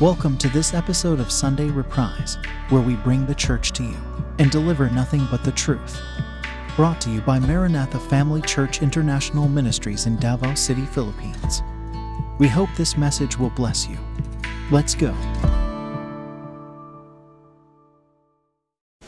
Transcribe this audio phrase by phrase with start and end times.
[0.00, 2.38] Welcome to this episode of Sunday Reprise,
[2.70, 3.96] where we bring the church to you
[4.38, 6.00] and deliver nothing but the truth.
[6.74, 11.62] Brought to you by Maranatha Family Church International Ministries in Davao City, Philippines.
[12.38, 13.98] We hope this message will bless you.
[14.70, 15.14] Let's go.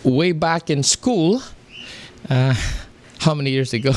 [0.05, 1.41] way back in school,
[2.29, 2.55] uh,
[3.21, 3.93] how many years ago?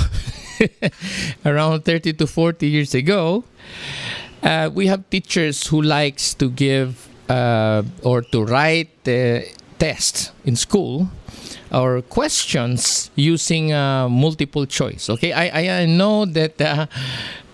[1.46, 3.44] Around 30 to 40 years ago,
[4.46, 9.44] uh, we have teachers who likes to give uh, or to write the
[9.80, 11.10] tests in school
[11.72, 15.10] or questions using uh, multiple choice.
[15.10, 16.86] Okay, I, I, I know that uh,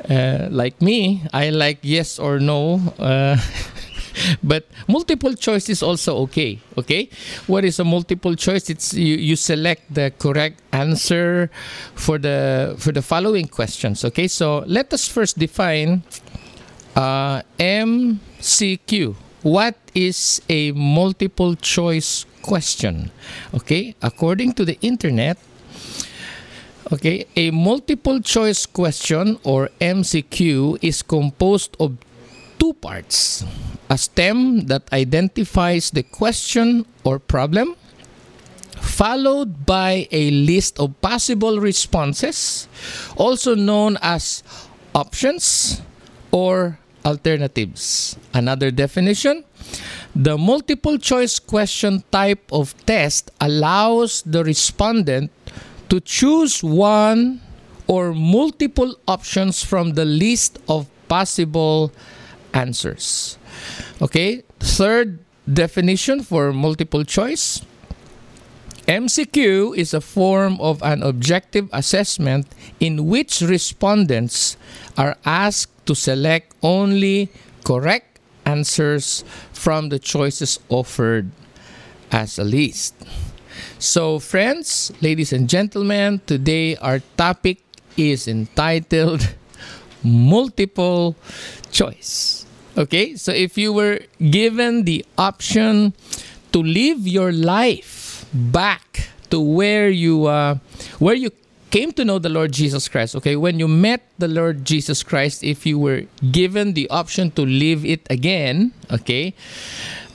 [0.10, 2.82] uh, like me, I like yes or no.
[3.00, 3.38] Uh,
[4.44, 7.08] but multiple choice is also okay okay
[7.48, 11.50] what is a multiple choice it's you, you select the correct answer
[11.96, 16.04] for the for the following questions okay so let us first define
[16.96, 23.12] uh, mcq what is a multiple choice question?
[23.54, 25.38] Okay according to the internet
[26.92, 31.98] okay a multiple choice question or mcq is composed of
[32.62, 33.44] two parts.
[33.90, 37.74] A stem that identifies the question or problem,
[38.78, 42.70] followed by a list of possible responses,
[43.18, 44.44] also known as
[44.94, 45.82] options
[46.30, 48.16] or alternatives.
[48.34, 49.44] Another definition
[50.16, 55.32] the multiple choice question type of test allows the respondent
[55.88, 57.40] to choose one
[57.88, 61.92] or multiple options from the list of possible
[62.54, 63.38] answers.
[64.02, 67.62] Okay, third definition for multiple choice.
[68.88, 72.48] MCQ is a form of an objective assessment
[72.80, 74.58] in which respondents
[74.98, 77.30] are asked to select only
[77.64, 81.32] correct answers from the choices offered
[82.12, 82.96] as a list.
[83.80, 87.60] So, friends, ladies and gentlemen, today our topic
[87.98, 89.36] is entitled
[90.04, 91.16] Multiple
[91.72, 92.46] Choice.
[92.78, 95.94] Okay, so if you were given the option
[96.52, 100.56] to live your life back to where you uh,
[101.00, 101.32] where you
[101.72, 105.44] came to know the Lord Jesus Christ, okay, when you met the Lord Jesus Christ,
[105.44, 109.34] if you were given the option to live it again, okay,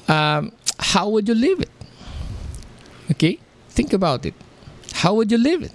[0.07, 1.71] um, how would you live it?
[3.11, 3.39] Okay,
[3.71, 4.35] think about it.
[4.93, 5.73] How would you live it?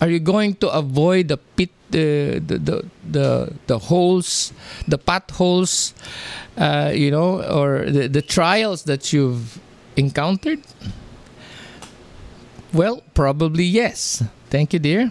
[0.00, 4.52] Are you going to avoid the pit, the the the the, holes,
[4.86, 5.94] the potholes,
[6.56, 9.58] uh, you know, or the, the trials that you've
[9.96, 10.60] encountered?
[12.72, 14.22] Well, probably yes.
[14.50, 15.10] Thank you, dear.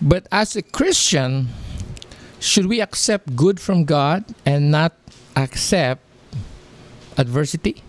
[0.00, 1.48] But as a Christian,
[2.40, 4.96] should we accept good from God and not
[5.36, 6.02] accept
[7.16, 7.82] adversity?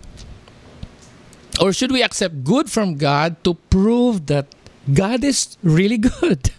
[1.60, 4.54] Or should we accept good from God to prove that
[4.92, 6.50] God is really good?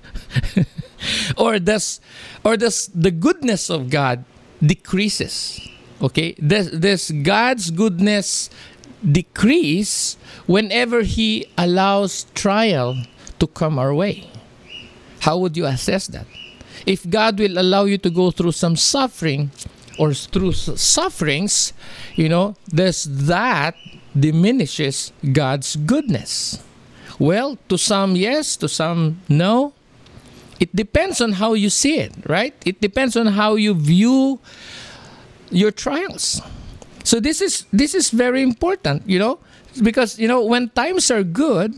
[1.37, 2.01] or does
[2.43, 4.25] or does the goodness of God
[4.61, 5.59] decreases?
[6.01, 6.33] Okay?
[6.33, 8.49] Does, does God's goodness
[9.03, 10.15] decrease
[10.45, 12.95] whenever he allows trial
[13.39, 14.29] to come our way?
[15.19, 16.25] How would you assess that?
[16.85, 19.51] If God will allow you to go through some suffering
[19.97, 21.73] or through sufferings,
[22.15, 23.75] you know, does that
[24.17, 26.61] diminishes God's goodness?
[27.19, 29.73] Well, to some, yes, to some, no.
[30.59, 32.53] It depends on how you see it, right?
[32.65, 34.39] It depends on how you view
[35.51, 36.41] your trials.
[37.03, 39.39] So this is this is very important, you know,
[39.83, 41.75] because you know when times are good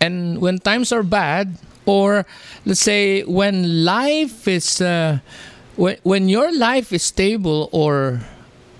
[0.00, 2.26] and when times are bad, or
[2.64, 5.18] let's say when life is uh,
[5.76, 8.20] when, when your life is stable or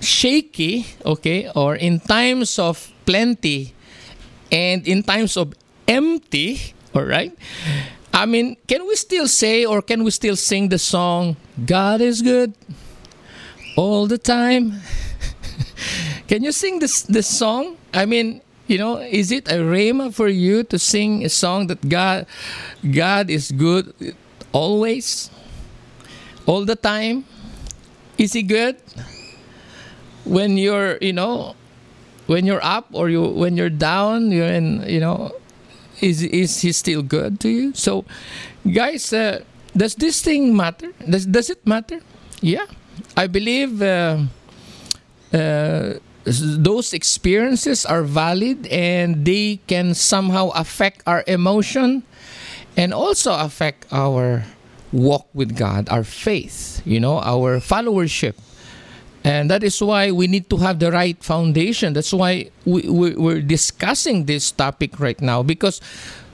[0.00, 3.74] shaky, okay, or in times of plenty
[4.52, 5.54] and in times of
[5.86, 7.32] empty, all right?
[8.12, 12.22] I mean, can we still say or can we still sing the song, God is
[12.22, 12.54] good
[13.76, 14.80] all the time?
[16.28, 17.76] can you sing this, this song?
[17.94, 21.88] I mean, you know, is it a rhema for you to sing a song that
[21.88, 22.26] God,
[22.84, 24.14] God is good
[24.52, 25.30] always,
[26.46, 27.24] all the time?
[28.18, 28.76] Is He good
[30.24, 31.56] when you're, you know,
[32.26, 34.30] when you're up or you when you're down?
[34.30, 35.32] You're in, you know,
[36.00, 37.72] is is He still good to you?
[37.74, 38.04] So,
[38.70, 39.42] guys, uh,
[39.74, 40.92] does this thing matter?
[41.08, 42.00] Does does it matter?
[42.42, 42.66] Yeah,
[43.16, 43.80] I believe.
[43.80, 44.28] Uh,
[45.32, 45.94] uh,
[46.32, 52.02] those experiences are valid and they can somehow affect our emotion
[52.76, 54.44] and also affect our
[54.92, 58.34] walk with God, our faith, you know, our followership
[59.24, 61.92] And that is why we need to have the right foundation.
[61.92, 65.80] That's why we, we, we're discussing this topic right now because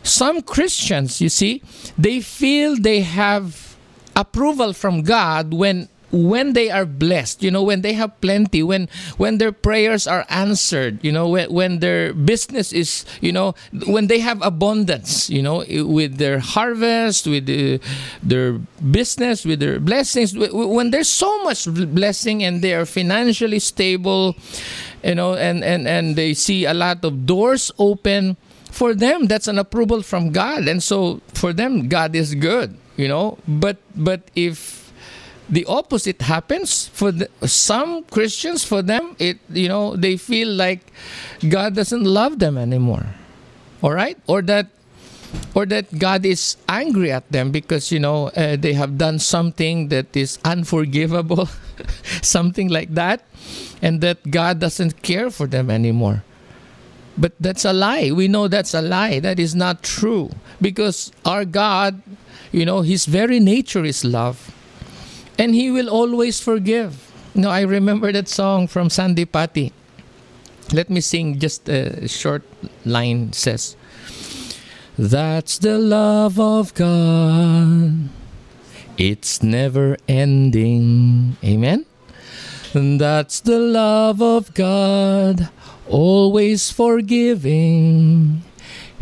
[0.03, 1.63] some Christians, you see,
[1.97, 3.77] they feel they have
[4.15, 8.89] approval from God when when they are blessed you know when they have plenty when
[9.19, 13.55] when their prayers are answered you know when, when their business is you know
[13.87, 17.81] when they have abundance you know with their harvest with the,
[18.23, 18.53] their
[18.95, 24.37] business with their blessings when there's so much blessing and they are financially stable
[25.03, 28.37] you know and and and they see a lot of doors open
[28.71, 30.67] for them that's an approval from god.
[30.67, 33.39] And so for them god is good you know.
[33.47, 34.84] But but if
[35.49, 38.65] the opposite happens for the, some Christians.
[38.65, 40.93] For them, it you know they feel like
[41.49, 43.07] God doesn't love them anymore.
[43.83, 44.69] All right, or that
[45.55, 49.89] or that God is angry at them because you know uh, they have done something
[49.89, 51.49] that is unforgivable,
[52.23, 53.23] something like that,
[53.83, 56.25] and that God doesn't care for them anymore.
[57.17, 58.11] But that's a lie.
[58.11, 59.21] We know that's a lie.
[59.21, 60.31] That is not true
[60.61, 62.03] because our God,
[62.51, 64.54] you know, His very nature is love
[65.39, 67.11] and He will always forgive.
[67.35, 69.73] Know, I remember that song from Sandi Patty.
[70.73, 72.43] Let me sing just a short
[72.85, 73.77] line says,
[74.97, 78.09] That's the love of God.
[78.97, 81.37] It's never ending.
[81.43, 81.87] Amen.
[82.73, 85.49] And that's the love of God,
[85.89, 88.43] always forgiving.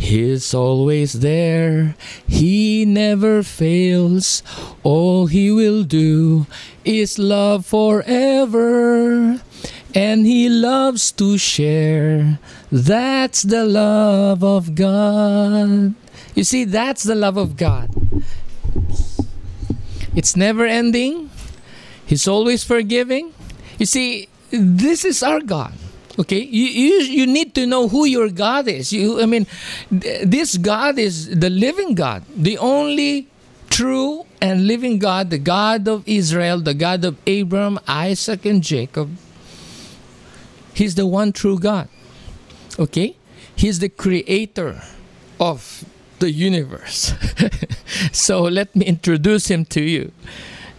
[0.02, 1.94] He's always there,
[2.26, 4.42] He never fails.
[4.82, 6.46] All He will do
[6.84, 9.38] is love forever,
[9.94, 12.40] and He loves to share.
[12.72, 15.94] That's the love of God.
[16.34, 17.94] You see, that's the love of God.
[20.16, 21.30] It's never ending,
[22.04, 23.32] He's always forgiving.
[23.78, 25.72] You see, this is our God.
[26.18, 28.92] Okay, you, you you need to know who your God is.
[28.92, 29.46] You, I mean,
[29.90, 33.28] this God is the living God, the only
[33.70, 39.16] true and living God, the God of Israel, the God of Abraham, Isaac, and Jacob.
[40.74, 41.88] He's the one true God.
[42.78, 43.16] Okay,
[43.56, 44.82] He's the creator
[45.40, 45.84] of
[46.18, 47.14] the universe.
[48.12, 50.12] so let me introduce Him to you.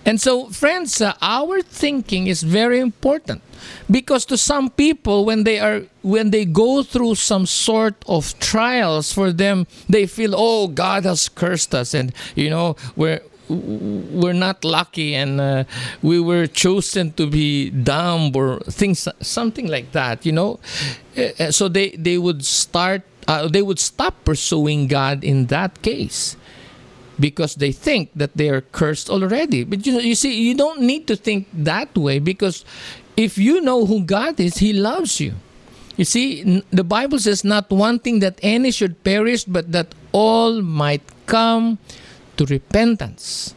[0.05, 3.41] And so, friends, uh, our thinking is very important
[3.89, 9.13] because to some people when they are when they go through some sort of trials
[9.13, 14.63] for them they feel oh god has cursed us and you know we're we're not
[14.63, 15.63] lucky and uh,
[16.01, 20.59] we were chosen to be dumb or things something like that you know?
[21.17, 25.81] Uh, uh, so they they would start uh, they would stop pursuing god in that
[25.81, 26.35] case
[27.19, 30.81] because they think that they are cursed already but you know you see you don't
[30.81, 32.65] need to think that way because
[33.15, 35.33] if you know who God is, He loves you.
[35.95, 41.03] You see, the Bible says, not wanting that any should perish, but that all might
[41.27, 41.77] come
[42.37, 43.53] to repentance.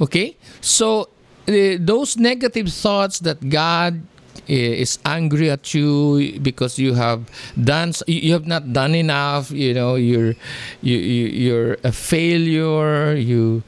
[0.00, 0.36] Okay?
[0.60, 1.08] So,
[1.48, 4.02] uh, those negative thoughts that God
[4.50, 9.94] is angry at you because you have done you have not done enough you know
[9.94, 10.34] you're
[10.82, 13.62] you, you you're a failure you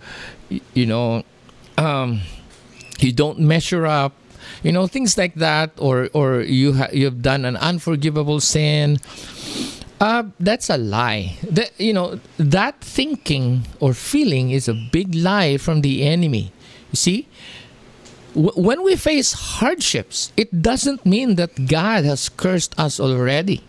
[0.75, 1.23] you know
[1.79, 2.20] um,
[2.99, 4.12] you don't measure up
[4.62, 8.98] you know things like that or or you ha- you've done an unforgivable sin.
[10.01, 11.36] Uh, that's a lie.
[11.46, 16.53] That you know that thinking or feeling is a big lie from the enemy.
[16.91, 17.29] You see
[18.34, 23.62] when we face hardships it doesn't mean that god has cursed us already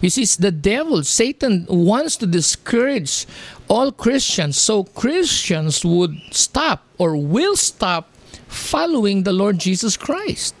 [0.00, 3.26] you see, the devil, Satan wants to discourage
[3.68, 8.08] all Christians so Christians would stop or will stop
[8.48, 10.54] following the Lord Jesus Christ.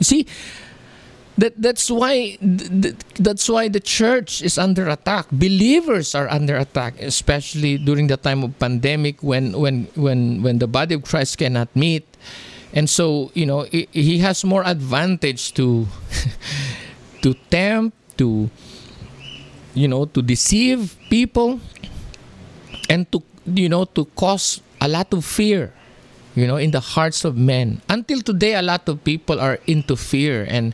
[0.00, 0.26] You see,
[1.36, 5.28] that that's why that's why the church is under attack.
[5.30, 10.66] Believers are under attack, especially during the time of pandemic when when when when the
[10.66, 12.07] body of Christ cannot meet,
[12.72, 15.86] and so you know he has more advantage to
[17.22, 18.50] to tempt to
[19.74, 21.60] you know to deceive people
[22.90, 25.72] and to you know to cause a lot of fear
[26.38, 27.82] you know, in the hearts of men.
[27.88, 30.72] Until today, a lot of people are into fear, and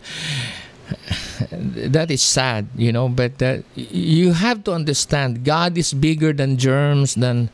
[1.89, 3.09] that is sad, you know.
[3.09, 7.49] But that you have to understand, God is bigger than germs, than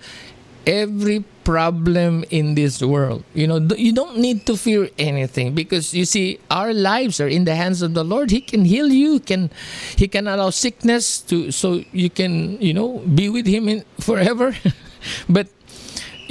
[0.66, 3.26] every problem in this world.
[3.34, 7.42] You know, you don't need to fear anything because you see, our lives are in
[7.42, 8.30] the hands of the Lord.
[8.30, 9.18] He can heal you.
[9.18, 9.50] Can
[9.98, 14.54] He can allow sickness to so you can you know be with Him in forever.
[15.28, 15.50] but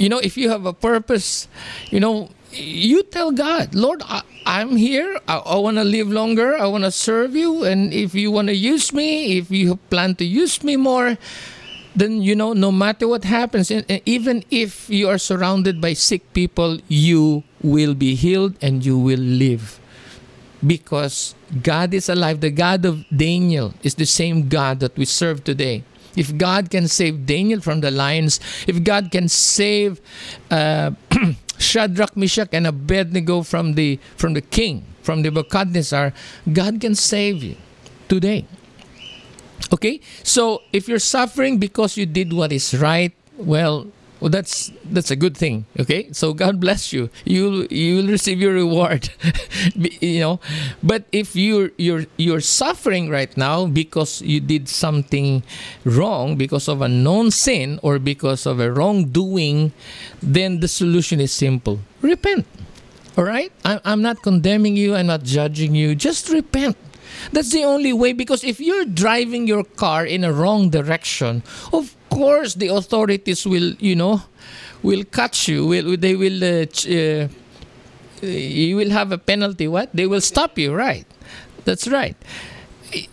[0.00, 1.48] you know if you have a purpose
[1.90, 5.20] you know you tell God, Lord, I, I'm here.
[5.28, 6.56] I, I want to live longer.
[6.56, 7.64] I want to serve you.
[7.64, 11.16] And if you want to use me, if you plan to use me more,
[11.94, 13.70] then you know no matter what happens
[14.06, 19.20] even if you are surrounded by sick people you will be healed and you will
[19.20, 19.78] live.
[20.66, 22.40] Because God is alive.
[22.40, 25.84] The God of Daniel is the same God that we serve today.
[26.16, 30.00] If God can save Daniel from the lions if God can save
[30.50, 30.90] uh,
[31.58, 36.12] Shadrach Meshach and Abednego from the from the king from the Nebuchadnezzar
[36.52, 37.56] God can save you
[38.08, 38.44] today
[39.72, 40.00] Okay?
[40.22, 43.86] So if you're suffering because you did what is right, well,
[44.20, 45.66] well that's that's a good thing.
[45.78, 46.12] Okay?
[46.12, 47.10] So god bless you.
[47.24, 49.10] You'll you'll receive your reward.
[50.00, 50.40] You know?
[50.82, 55.42] But if you're you're you're suffering right now because you did something
[55.84, 59.72] wrong because of a known sin or because of a wrongdoing
[60.22, 61.80] then the solution is simple.
[62.00, 62.46] Repent.
[63.18, 63.52] All right?
[63.64, 64.94] I, i'm not condemning you.
[64.94, 65.94] I'm not judging you.
[65.94, 66.76] Just repent
[67.32, 71.94] that's the only way because if you're driving your car in a wrong direction, of
[72.10, 74.22] course the authorities will, you know,
[74.82, 75.66] will catch you.
[75.66, 77.28] Will they will uh, uh,
[78.26, 79.90] you will have a penalty what?
[79.94, 81.06] They will stop you, right?
[81.64, 82.16] That's right.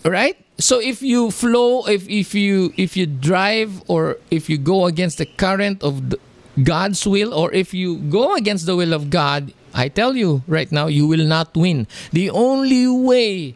[0.04, 0.38] Right?
[0.58, 5.20] So if you flow if if you if you drive or if you go against
[5.20, 6.20] the current of the,
[6.64, 10.72] God's will or if you go against the will of God, I tell you right
[10.72, 11.86] now you will not win.
[12.12, 13.56] The only way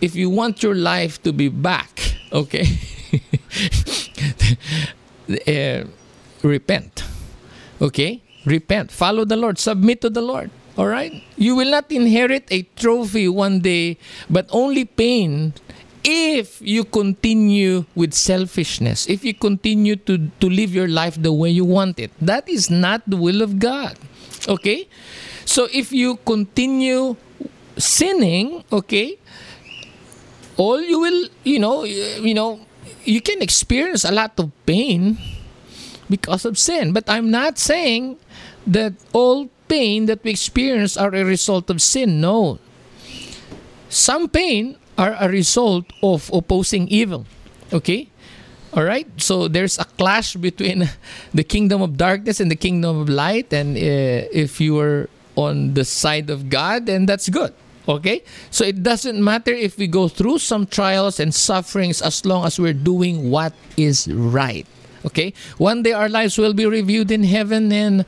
[0.00, 2.68] if you want your life to be back, okay,
[5.48, 5.88] uh,
[6.42, 7.02] repent.
[7.80, 8.22] Okay?
[8.44, 8.92] Repent.
[8.92, 9.58] Follow the Lord.
[9.58, 10.50] Submit to the Lord.
[10.76, 11.24] All right?
[11.36, 13.98] You will not inherit a trophy one day,
[14.30, 15.54] but only pain
[16.04, 21.50] if you continue with selfishness, if you continue to, to live your life the way
[21.50, 22.12] you want it.
[22.20, 23.98] That is not the will of God.
[24.46, 24.88] Okay?
[25.48, 27.16] So if you continue
[27.80, 29.16] sinning, okay,
[30.60, 32.60] all you will you know you know
[33.08, 35.16] you can experience a lot of pain
[36.12, 36.92] because of sin.
[36.92, 38.20] But i'm not saying
[38.68, 42.60] that all pain that we experience are a result of sin no.
[43.88, 47.24] Some pain are a result of opposing evil
[47.72, 48.08] okay?
[48.72, 49.06] All right?
[49.16, 50.88] So there's a clash between
[51.34, 53.52] the kingdom of darkness and the kingdom of light.
[53.52, 57.54] And uh, if you are on the side of god then that's good
[57.88, 58.22] Okay?
[58.50, 62.60] So it doesn't matter if we go through some trials and sufferings as long as
[62.60, 64.66] we're doing what is right.
[65.06, 65.32] Okay?
[65.56, 68.04] One day our lives will be reviewed in heaven and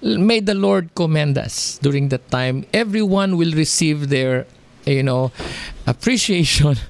[0.00, 2.64] may the Lord commend us during that time.
[2.72, 4.46] Everyone will receive their,
[4.86, 5.32] you know,
[5.86, 6.76] appreciation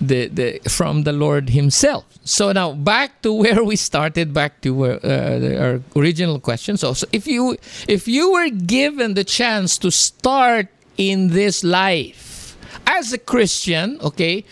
[0.00, 2.04] the, the, from the Lord Himself.
[2.24, 6.76] So now back to where we started, back to where, uh, our original question.
[6.76, 7.56] So, so if you
[7.88, 14.44] if you were given the chance to start in this life as a Christian, okay,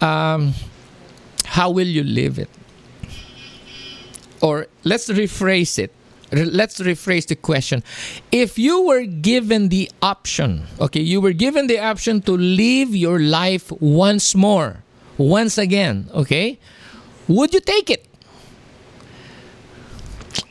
[0.00, 0.54] um,
[1.44, 2.50] how will you live it?
[4.40, 5.92] Or let's rephrase it.
[6.32, 7.84] Let's rephrase the question.
[8.30, 13.18] If you were given the option, okay, you were given the option to live your
[13.18, 14.82] life once more,
[15.18, 16.58] once again, okay,
[17.28, 18.06] would you take it?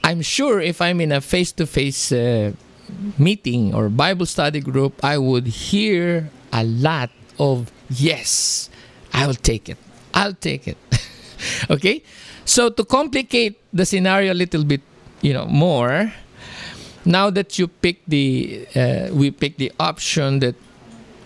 [0.03, 2.13] I'm sure if I'm in a face to face
[3.17, 7.09] meeting or Bible study group, I would hear a lot
[7.39, 8.69] of yes,
[9.13, 9.77] I'll take it.
[10.13, 10.77] I'll take it.
[11.69, 12.03] okay?
[12.45, 14.81] So to complicate the scenario a little bit,
[15.21, 16.11] you know, more,
[17.05, 20.55] now that you pick the uh, we pick the option that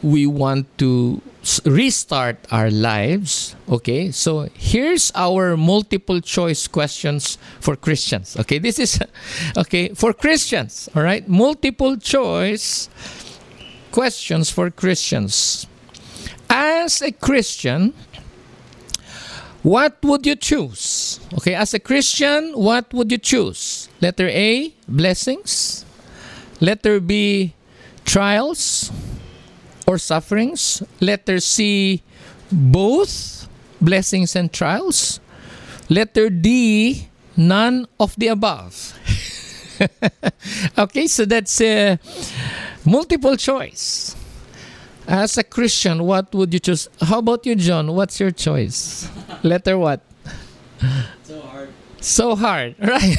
[0.01, 1.21] we want to
[1.65, 4.11] restart our lives okay?
[4.11, 8.59] So here's our multiple choice questions for christians okay?
[8.59, 8.99] This is
[9.57, 11.27] okay for christians all right?
[11.27, 12.89] Multiple choice
[13.91, 15.67] questions for christians.
[16.49, 17.93] As a christian
[19.65, 25.81] what would you choose okay as a christian what would you choose letter a blessings
[26.61, 27.49] letter b
[28.05, 28.93] trials
[29.87, 30.83] or sufferings.
[30.99, 32.01] Letter C,
[32.51, 33.47] both
[33.81, 35.19] blessings and trials.
[35.89, 38.93] Letter D, none of the above.
[40.77, 41.99] okay, so that's a
[42.85, 44.15] multiple choice.
[45.07, 46.89] As a Christian, what would you choose?
[47.01, 47.93] How about you, John?
[47.93, 49.07] What's your choice?
[49.43, 50.01] Letter what?
[51.23, 51.69] So hard.
[52.01, 53.17] So hard, right?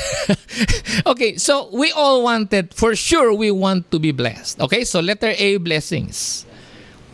[1.07, 4.61] okay, so we all wanted, for sure, we want to be blessed.
[4.61, 6.47] Okay, so letter A, blessings.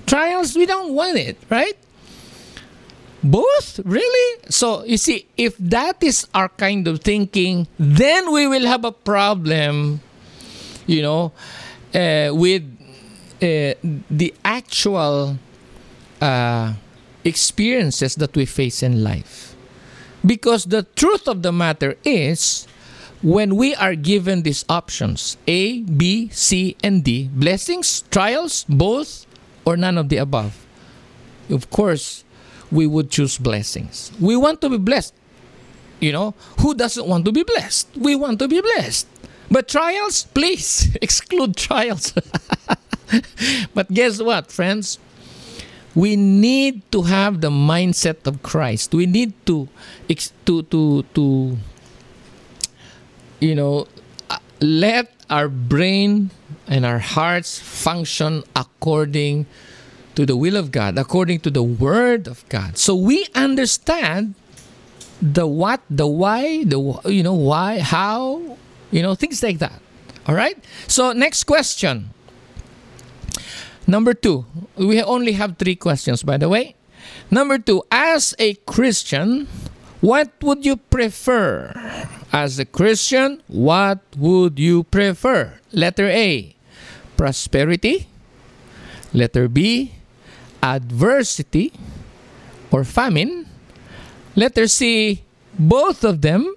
[0.07, 1.76] Trials, we don't want it, right?
[3.23, 3.81] Both?
[3.85, 4.43] Really?
[4.50, 8.93] So, you see, if that is our kind of thinking, then we will have a
[8.93, 10.00] problem
[10.87, 11.33] you know,
[11.95, 12.62] uh, with
[13.43, 13.75] uh,
[14.09, 15.37] the actual
[16.21, 16.75] uh,
[17.25, 19.55] experiences that we face in life.
[20.25, 22.69] Because the truth of the matter is,
[23.23, 29.27] when we are given these options A, B, C, and D, blessings, trials, both,
[29.65, 30.67] or none of the above,
[31.51, 32.25] of course,
[32.71, 34.13] we would choose blessings.
[34.21, 35.15] We want to be blessed.
[36.01, 37.89] You know, who doesn't want to be blessed?
[37.97, 39.07] We want to be blessed.
[39.51, 42.15] But trials, please exclude trials.
[43.75, 44.99] but guess what, friends?
[45.95, 48.95] We need to have the mindset of Christ.
[48.95, 49.69] We need to
[50.47, 51.25] to to to
[53.40, 53.87] you know
[54.31, 56.31] uh, let our brain
[56.66, 59.47] and our hearts function according
[60.14, 62.76] to the will of God, according to the word of God.
[62.76, 64.35] So we understand
[65.21, 68.59] the what, the why, the you know why, how,
[68.90, 69.81] you know things like that.
[70.26, 70.59] All right?
[70.87, 72.11] So next question.
[73.87, 74.47] Number two,
[74.77, 76.75] we only have three questions, by the way.
[77.31, 79.49] Number two, as a Christian,
[80.01, 81.73] what would you prefer?
[82.33, 85.59] As a Christian, what would you prefer?
[85.73, 86.55] Letter A,
[87.17, 88.09] prosperity.
[89.12, 89.93] Letter B,
[90.62, 91.73] adversity
[92.71, 93.47] or famine.
[94.35, 95.23] Letter C,
[95.59, 96.55] both of them.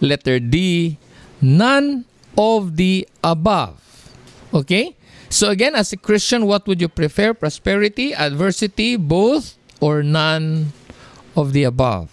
[0.00, 0.98] Letter D,
[1.40, 2.04] none
[2.36, 3.80] of the above.
[4.52, 4.94] Okay?
[5.32, 7.32] So again, as a Christian, what would you prefer?
[7.32, 10.76] Prosperity, adversity, both, or none
[11.34, 12.12] of the above?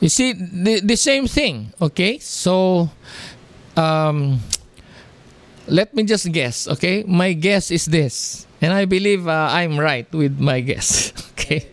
[0.00, 2.18] You see, the, the same thing, okay?
[2.18, 2.90] So,
[3.76, 4.40] um,
[5.68, 7.04] let me just guess, okay?
[7.06, 11.68] My guess is this, and I believe uh, I'm right with my guess, okay?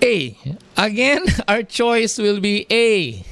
[0.00, 0.38] A.
[0.76, 3.26] Again, our choice will be A.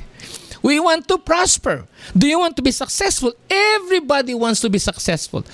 [0.61, 1.87] We want to prosper.
[2.19, 3.33] Do you want to be successful?
[3.49, 5.47] Everybody wants to be successful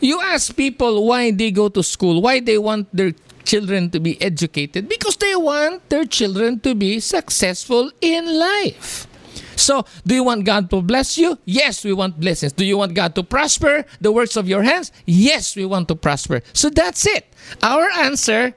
[0.00, 3.12] you ask people why they go to school, why they want their
[3.44, 9.06] children to be educated, because they want their children to be successful in life.
[9.56, 11.38] So, do you want God to bless you?
[11.44, 12.52] Yes, we want blessings.
[12.52, 14.90] Do you want God to prosper the works of your hands?
[15.04, 16.40] Yes, we want to prosper.
[16.54, 17.26] So, that's it.
[17.62, 18.54] Our answer,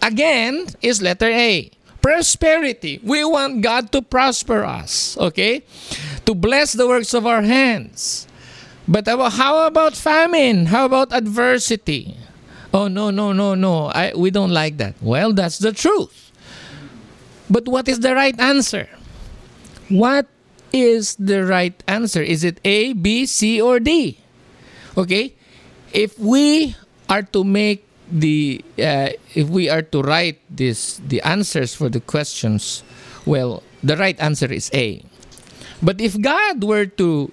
[0.00, 1.70] again, is letter A
[2.06, 3.00] prosperity.
[3.02, 5.64] We want God to prosper us, okay?
[6.24, 8.25] To bless the works of our hands.
[8.88, 10.66] But how about famine?
[10.66, 12.16] How about adversity?
[12.72, 13.86] Oh, no, no, no, no.
[13.86, 14.94] I, we don't like that.
[15.00, 16.30] Well, that's the truth.
[17.50, 18.88] But what is the right answer?
[19.88, 20.26] What
[20.72, 22.22] is the right answer?
[22.22, 24.18] Is it A, B, C, or D?
[24.96, 25.34] Okay?
[25.92, 26.76] If we
[27.08, 32.00] are to make the, uh, if we are to write this, the answers for the
[32.00, 32.82] questions,
[33.24, 35.02] well, the right answer is A.
[35.82, 37.32] But if God were to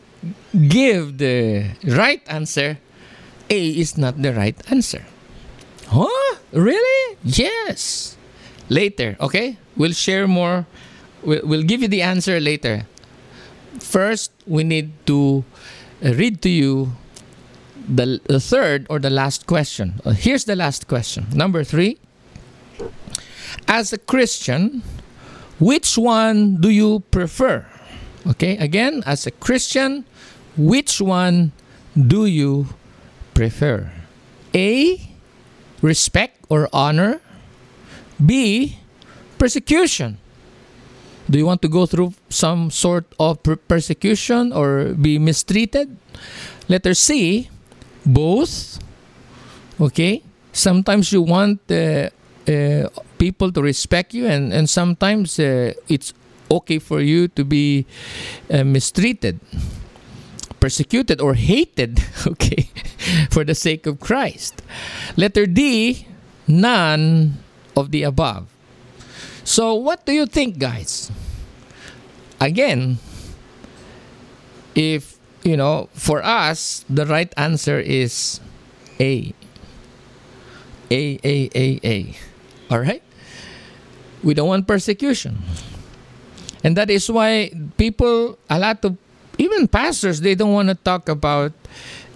[0.54, 2.80] give the right answer,
[3.50, 5.06] A is not the right answer.
[5.88, 6.36] Huh?
[6.52, 7.18] Really?
[7.24, 8.18] Yes.
[8.70, 9.58] Later, okay?
[9.76, 10.66] We'll share more.
[11.24, 12.86] We'll, give you the answer later.
[13.80, 15.44] First, we need to
[16.02, 16.92] read to you
[17.88, 20.02] the, the third or the last question.
[20.06, 21.28] Uh, here's the last question.
[21.34, 21.98] Number three.
[23.68, 24.84] As a Christian,
[25.60, 27.66] which one do you prefer?
[28.28, 30.06] Okay, again, as a Christian,
[30.58, 31.52] which one
[31.96, 32.68] do you
[33.34, 33.92] prefer?
[34.54, 35.02] A.
[35.82, 37.20] Respect or honor.
[38.24, 38.78] B.
[39.38, 40.18] Persecution.
[41.30, 45.98] Do you want to go through some sort of persecution or be mistreated?
[46.68, 47.50] Letter C.
[48.06, 48.80] Both.
[49.80, 50.22] Okay.
[50.52, 52.10] Sometimes you want uh,
[52.48, 56.14] uh, people to respect you, and, and sometimes uh, it's
[56.52, 57.88] okay for you to be
[58.52, 59.40] uh, mistreated
[60.64, 62.72] persecuted or hated, okay,
[63.30, 64.64] for the sake of Christ.
[65.20, 66.08] Letter D,
[66.48, 67.44] none
[67.76, 68.48] of the above.
[69.44, 71.12] So, what do you think, guys?
[72.40, 73.04] Again,
[74.74, 78.40] if, you know, for us, the right answer is
[79.04, 79.36] A.
[80.88, 82.16] A, A, A, A.
[82.72, 83.04] All right?
[84.24, 85.44] We don't want persecution.
[86.64, 89.03] And that is why people, a lot of
[89.38, 91.52] even pastors they don't want to talk about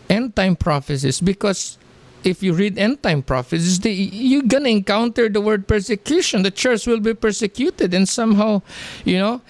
[0.10, 1.78] end time prophecies because
[2.24, 6.44] if you read end time prophecies they, you're gonna encounter the word persecution.
[6.44, 8.62] The church will be persecuted and somehow
[9.06, 9.42] you know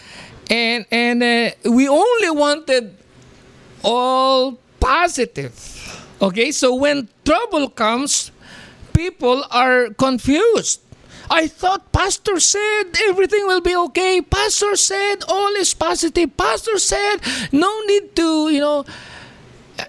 [0.50, 2.96] and and uh, we only wanted
[3.84, 5.54] all positive
[6.22, 6.52] okay?
[6.52, 8.32] So when trouble comes
[8.94, 10.82] people are confused
[11.30, 14.22] I thought Pastor said everything will be okay.
[14.22, 16.36] Pastor said all is positive.
[16.38, 17.18] Pastor said
[17.52, 18.86] no need to, you know,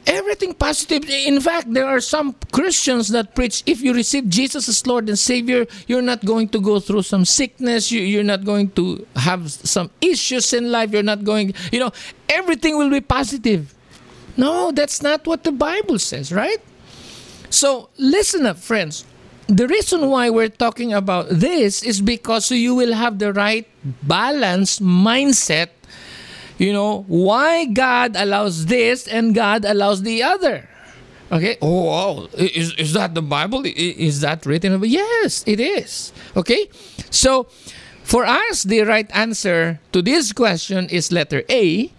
[0.06, 1.08] Everything positive.
[1.08, 5.18] In fact, there are some Christians that preach if you receive Jesus as Lord and
[5.18, 7.90] Savior, you're not going to go through some sickness.
[7.90, 10.92] You, you're not going to have some issues in life.
[10.92, 11.92] You're not going, you know,
[12.28, 13.74] everything will be positive.
[14.36, 16.60] No, that's not what the Bible says, right?
[17.50, 19.04] So listen up, friends.
[19.48, 23.66] The reason why we're talking about this is because you will have the right
[24.02, 25.68] balance mindset
[26.58, 30.68] you know, why God allows this and God allows the other.
[31.30, 31.56] Okay.
[31.62, 32.28] Oh, wow.
[32.34, 33.62] Is, is that the Bible?
[33.64, 34.82] Is that written?
[34.84, 36.12] Yes, it is.
[36.36, 36.68] Okay.
[37.10, 37.44] So,
[38.02, 41.92] for us, the right answer to this question is letter A.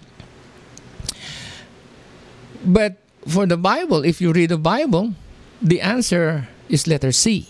[2.66, 5.14] But for the Bible, if you read the Bible,
[5.62, 7.48] the answer is letter C.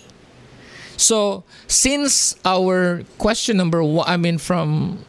[0.98, 5.06] So, since our question number one, I mean, from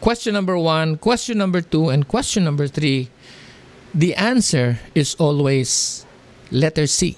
[0.00, 3.08] question number one, question number two, and question number three,
[3.94, 6.04] the answer is always
[6.50, 7.16] letter C.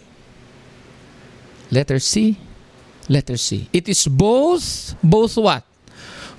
[1.70, 2.38] Letter C,
[3.09, 3.68] letter C.
[3.73, 5.64] It is both, both what?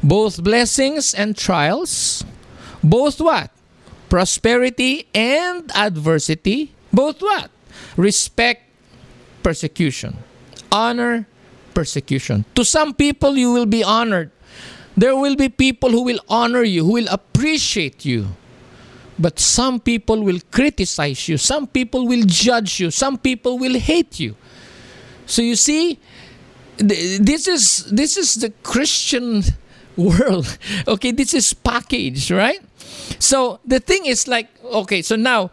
[0.01, 2.23] Both blessings and trials.
[2.83, 3.51] Both what?
[4.07, 6.71] Prosperity and adversity.
[6.93, 7.49] Both what?
[7.97, 8.64] Respect,
[9.45, 10.17] persecution.
[10.71, 11.27] Honor,
[11.75, 12.45] persecution.
[12.55, 14.31] To some people, you will be honored.
[14.97, 18.29] There will be people who will honor you, who will appreciate you.
[19.19, 21.37] But some people will criticize you.
[21.37, 22.89] Some people will judge you.
[22.89, 24.35] Some people will hate you.
[25.27, 25.99] So you see,
[26.77, 29.43] this is this is the Christian
[29.95, 30.57] world.
[30.87, 32.61] Okay, this is package, right?
[33.19, 35.51] So the thing is like, okay, so now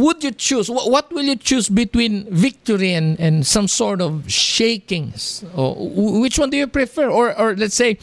[0.00, 0.70] would you choose?
[0.70, 5.44] What will you choose between victory and, and some sort of shakings?
[5.54, 5.74] Or
[6.20, 7.08] which one do you prefer?
[7.08, 7.98] Or, or let's say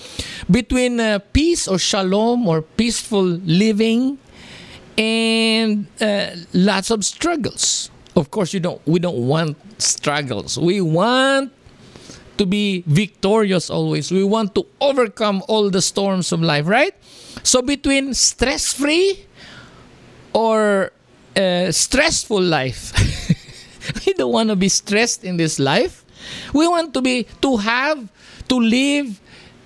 [0.49, 4.17] between uh, peace or shalom or peaceful living
[4.97, 7.89] and uh, lots of struggles.
[8.15, 8.81] Of course, you don't.
[8.87, 10.57] We don't want struggles.
[10.57, 11.51] We want
[12.37, 14.11] to be victorious always.
[14.11, 16.93] We want to overcome all the storms of life, right?
[17.43, 19.25] So between stress-free
[20.33, 20.91] or
[21.71, 22.93] stressful life.
[24.05, 26.05] we don't want to be stressed in this life.
[26.53, 28.09] We want to be to have
[28.49, 29.19] to live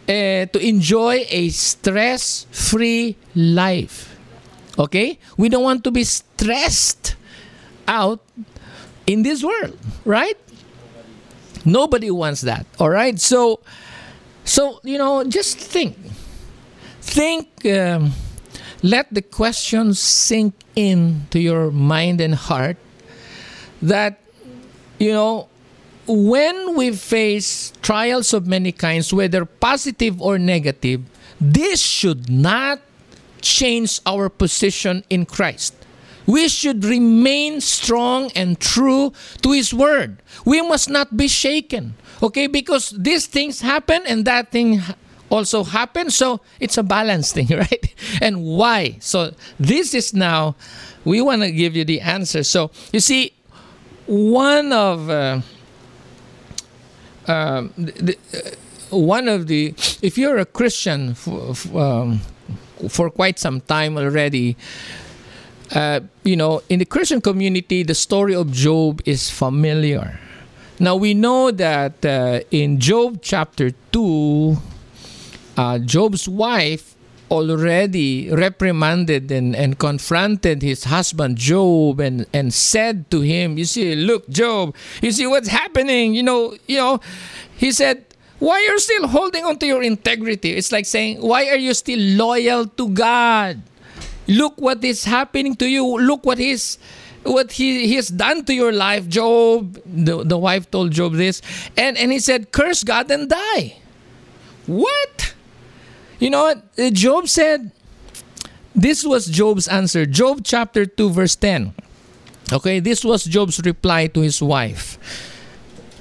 [0.07, 4.17] uh, to enjoy a stress-free life.
[4.77, 5.19] Okay?
[5.37, 7.15] We don't want to be stressed
[7.87, 8.19] out
[9.07, 10.37] in this world, right?
[11.63, 12.65] Nobody wants that.
[12.79, 13.19] All right?
[13.19, 13.61] So
[14.43, 15.95] so, you know, just think.
[17.01, 18.11] Think um,
[18.81, 22.77] let the questions sink into your mind and heart
[23.81, 24.19] that,
[24.99, 25.47] you know,
[26.07, 31.01] when we face trials of many kinds, whether positive or negative,
[31.39, 32.81] this should not
[33.41, 35.75] change our position in Christ.
[36.25, 40.21] We should remain strong and true to His Word.
[40.45, 42.47] We must not be shaken, okay?
[42.47, 44.81] Because these things happen and that thing
[45.31, 46.11] also happen.
[46.11, 47.95] So it's a balance thing, right?
[48.21, 48.97] And why?
[48.99, 50.55] So this is now,
[51.05, 52.43] we want to give you the answer.
[52.43, 53.33] So you see,
[54.05, 55.41] one of uh,
[57.27, 62.19] um, the, uh, one of the if you're a Christian for, um,
[62.89, 64.57] for quite some time already,
[65.73, 70.19] uh, you know, in the Christian community, the story of Job is familiar.
[70.79, 74.57] Now we know that uh, in Job chapter 2,
[75.57, 76.95] uh, Job's wife
[77.31, 83.95] already reprimanded and, and confronted his husband Job and, and said to him, You see,
[83.95, 86.13] look, Job, you see what's happening.
[86.13, 86.99] You know, you know,
[87.55, 88.03] he said,
[88.39, 90.51] Why are you still holding on to your integrity?
[90.51, 93.61] It's like saying, Why are you still loyal to God?
[94.27, 95.85] Look what is happening to you.
[95.99, 96.77] Look what he's
[97.23, 99.79] what he, he has done to your life, Job.
[99.85, 101.41] The, the wife told Job this.
[101.77, 103.77] And and he said, Curse God and die.
[104.67, 105.33] What?
[106.21, 106.61] You know what?
[106.77, 107.71] Uh, Job said,
[108.75, 110.05] this was Job's answer.
[110.05, 111.73] Job chapter 2, verse 10.
[112.53, 115.01] Okay, this was Job's reply to his wife.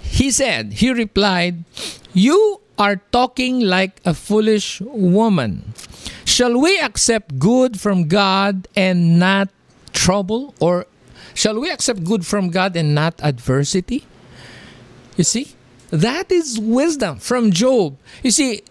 [0.02, 1.64] He said, he replied,
[2.12, 5.72] You are talking like a foolish woman.
[6.26, 9.48] Shall we accept good from God and not
[9.94, 10.54] trouble?
[10.60, 10.84] Or
[11.32, 14.04] shall we accept good from God and not adversity?
[15.16, 15.56] You see?
[15.90, 17.96] That is wisdom from Job.
[18.22, 18.62] You see,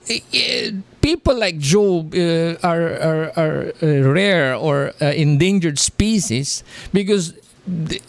[1.09, 7.33] people like Job uh, are, are, are uh, rare or uh, endangered species because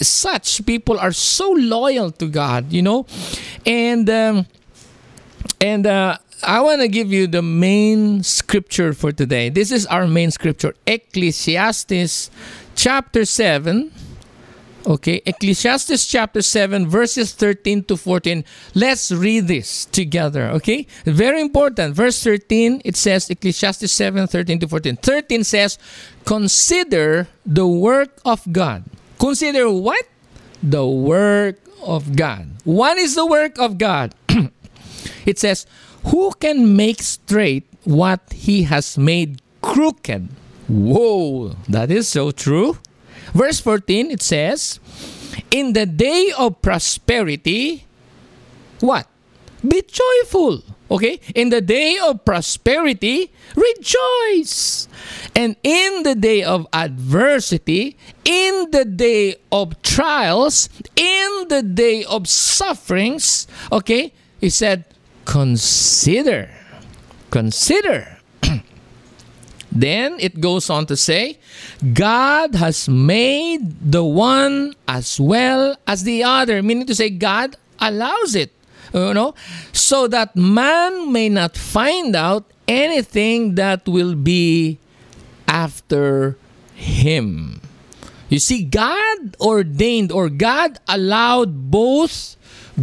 [0.00, 3.06] such people are so loyal to God, you know,
[3.64, 4.46] and um,
[5.60, 9.48] and uh, I want to give you the main scripture for today.
[9.48, 12.30] This is our main scripture, Ecclesiastes
[12.74, 13.92] chapter seven,
[14.86, 18.44] Okay, Ecclesiastes chapter 7, verses 13 to 14.
[18.74, 20.86] Let's read this together, okay?
[21.04, 21.94] Very important.
[21.94, 24.96] Verse 13, it says, Ecclesiastes 7, 13 to 14.
[24.96, 25.78] 13 says,
[26.24, 28.84] Consider the work of God.
[29.18, 30.06] Consider what?
[30.62, 32.48] The work of God.
[32.64, 34.14] What is the work of God?
[35.26, 35.66] it says,
[36.06, 40.28] Who can make straight what he has made crooked?
[40.68, 42.78] Whoa, that is so true.
[43.32, 44.80] Verse 14, it says,
[45.50, 47.86] In the day of prosperity,
[48.80, 49.06] what?
[49.66, 50.62] Be joyful.
[50.90, 51.20] Okay?
[51.34, 54.88] In the day of prosperity, rejoice.
[55.36, 62.28] And in the day of adversity, in the day of trials, in the day of
[62.28, 64.12] sufferings, okay?
[64.40, 64.84] He said,
[65.24, 66.50] consider.
[67.30, 68.19] Consider.
[69.72, 71.38] Then it goes on to say,
[71.94, 78.34] God has made the one as well as the other, meaning to say, God allows
[78.34, 78.52] it
[78.92, 79.34] you know,
[79.72, 84.78] so that man may not find out anything that will be
[85.46, 86.36] after
[86.74, 87.60] him.
[88.28, 92.36] You see, God ordained or God allowed both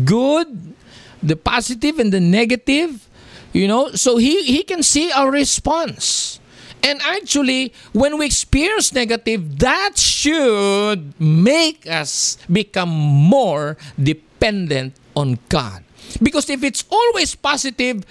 [0.03, 0.75] good,
[1.23, 3.07] the positive and the negative,
[3.53, 6.39] you know, so he, he can see our response.
[6.87, 15.83] And actually, when we experience negative, that should make us become more dependent on God.
[16.23, 18.07] Because if it's always positive,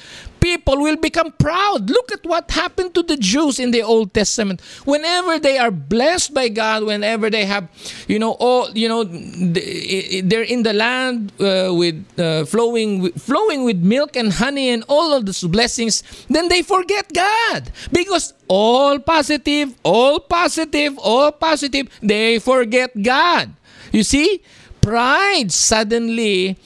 [0.46, 1.90] people will become proud.
[1.90, 4.60] Look at what happened to the Jews in the Old Testament.
[4.84, 7.66] Whenever they are blessed by God, whenever they have,
[8.06, 13.78] you know, all, you know, they're in the land uh, with uh, flowing, flowing with
[13.82, 19.74] milk and honey and all of those blessings, then they forget God because all positive,
[19.82, 23.50] all positive, all positive, they forget God.
[23.90, 24.42] You see,
[24.80, 26.56] pride suddenly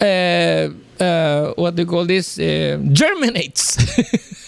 [0.00, 2.38] uh, uh, what do you call this?
[2.38, 3.78] Uh, germinates.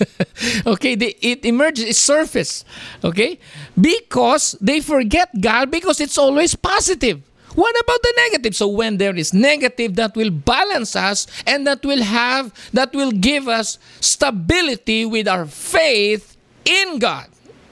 [0.66, 2.64] okay, they, it emerges, it surface.
[3.04, 3.38] Okay,
[3.80, 7.22] because they forget God because it's always positive.
[7.54, 8.54] What about the negative?
[8.54, 13.10] So when there is negative, that will balance us and that will have that will
[13.10, 17.26] give us stability with our faith in God.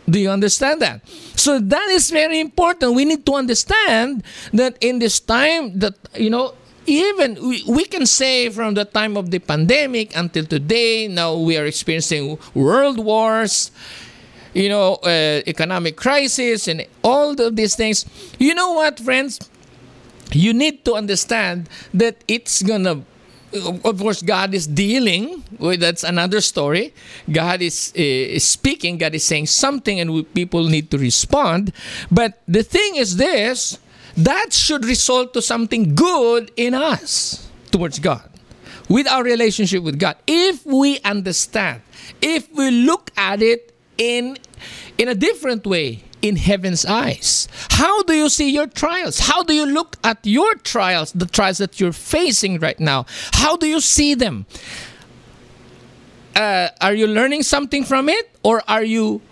[0.09, 1.07] Do you understand that?
[1.37, 2.95] So that is very important.
[2.95, 6.55] We need to understand that in this time that you know
[6.87, 11.57] even we, we can say from the time of the pandemic until today, now we
[11.57, 13.71] are experiencing world wars,
[14.55, 18.07] you know, uh, economic crisis, and all of these things.
[18.39, 19.39] You know what, friends?
[20.33, 23.03] You need to understand that it's gonna
[23.85, 26.93] of course god is dealing with that's another story
[27.31, 31.73] god is, uh, speaking god is saying something and we, people need to respond
[32.11, 33.79] but the thing is this
[34.17, 38.29] that should result to something good in us towards God
[38.89, 40.17] with our relationship with God.
[40.27, 41.83] If we understand
[42.21, 44.37] if we look at it in
[44.99, 47.49] in a different way in heaven's eyes.
[47.71, 49.19] How do you see your trials?
[49.21, 53.07] How do you look at your trials the trials that you're facing right now?
[53.33, 54.47] How do you see them?
[56.35, 59.23] Uh, are you learning something from it or are you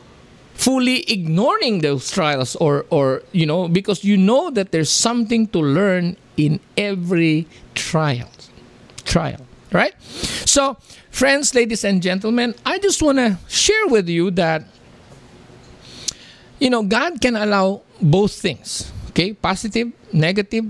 [0.55, 5.59] fully ignoring those trials or or you know because you know that there's something to
[5.61, 8.31] learn in every trial.
[9.05, 9.93] Trial right?
[10.47, 10.79] So
[11.11, 14.67] friends ladies and gentlemen i just want to share with you that
[16.59, 19.33] you know god can allow both things okay?
[19.33, 20.67] Positive negative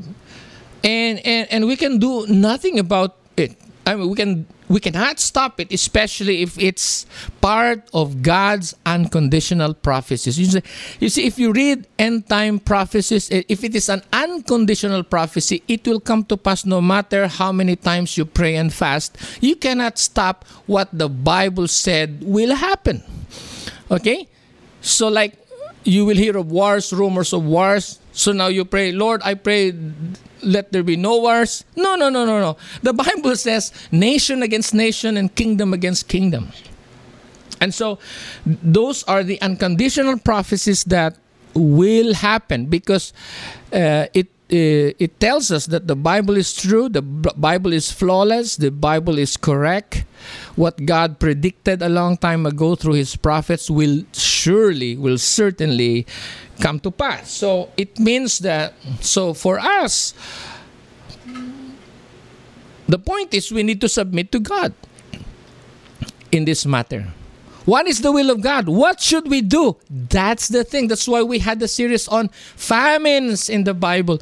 [0.85, 5.21] and and, and we can do nothing about it i mean we can we cannot
[5.21, 7.07] stop it, especially if it's
[7.41, 10.39] part of God's unconditional prophecies.
[10.39, 10.63] You see,
[11.01, 15.87] you see, if you read end time prophecies, if it is an unconditional prophecy, it
[15.87, 19.17] will come to pass no matter how many times you pray and fast.
[19.41, 23.03] You cannot stop what the Bible said will happen.
[23.91, 24.29] Okay?
[24.81, 25.37] So, like,
[25.85, 28.01] you will hear of wars, rumors of wars.
[28.15, 29.75] So now you pray, Lord, I pray
[30.43, 31.65] let there be no wars.
[31.75, 32.57] No, no, no, no, no.
[32.83, 36.53] The Bible says nation against nation and kingdom against kingdom.
[37.61, 37.99] And so
[38.47, 41.17] those are the unconditional prophecies that
[41.55, 43.13] will happen because
[43.73, 48.57] uh, it uh, it tells us that the Bible is true, the Bible is flawless,
[48.57, 50.05] the Bible is correct.
[50.57, 56.07] What God predicted a long time ago through his prophets will surely, will certainly
[56.61, 57.31] come to pass.
[57.31, 60.15] So it means that, so for us,
[62.87, 64.75] the point is we need to submit to God
[66.31, 67.09] in this matter.
[67.65, 68.69] What is the will of God?
[68.69, 69.77] What should we do?
[69.89, 70.89] That's the thing.
[70.89, 74.21] That's why we had the series on famines in the Bible.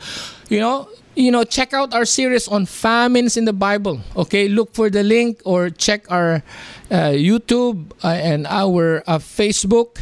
[0.53, 4.05] You know, you know, check out our series on famines in the Bible.
[4.15, 6.45] Okay, look for the link or check our
[6.93, 9.97] uh, YouTube uh, and our uh, Facebook.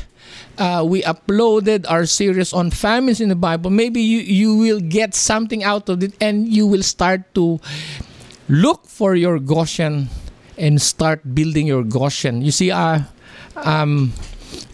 [0.59, 3.71] Uh, we uploaded our series on famines in the Bible.
[3.71, 7.61] Maybe you, you will get something out of it and you will start to
[8.49, 10.09] look for your Goshen
[10.59, 12.43] and start building your Goshen.
[12.43, 13.03] You see, uh,
[13.55, 14.13] um,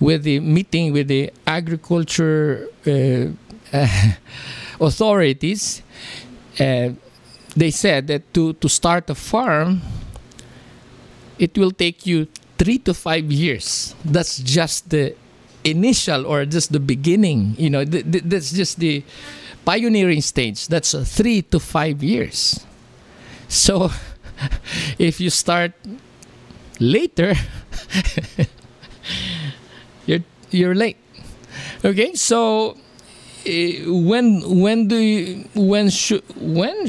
[0.01, 3.29] with the meeting with the agriculture uh,
[4.81, 5.83] authorities,
[6.61, 6.91] uh,
[7.57, 9.81] they said that to, to start a farm,
[11.39, 12.27] it will take you
[12.59, 13.95] three to five years.
[14.05, 15.15] That's just the
[15.65, 17.55] initial or just the beginning.
[17.59, 19.03] You know, th- th- that's just the
[19.65, 20.69] pioneering stage.
[20.69, 22.61] That's uh, three to five years.
[23.49, 23.91] So,
[24.99, 25.73] if you start
[26.81, 27.35] later,
[30.07, 30.97] you're you're late.
[31.85, 32.77] Okay, so
[33.87, 36.89] when when do you, when should when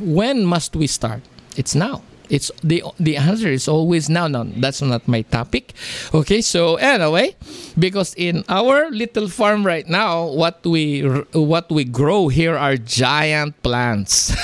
[0.00, 1.22] when must we start?
[1.56, 2.02] It's now.
[2.28, 4.28] It's the the answer is always now.
[4.28, 5.72] No, that's not my topic.
[6.12, 7.36] Okay, so anyway,
[7.78, 11.00] because in our little farm right now, what we
[11.32, 14.36] what we grow here are giant plants.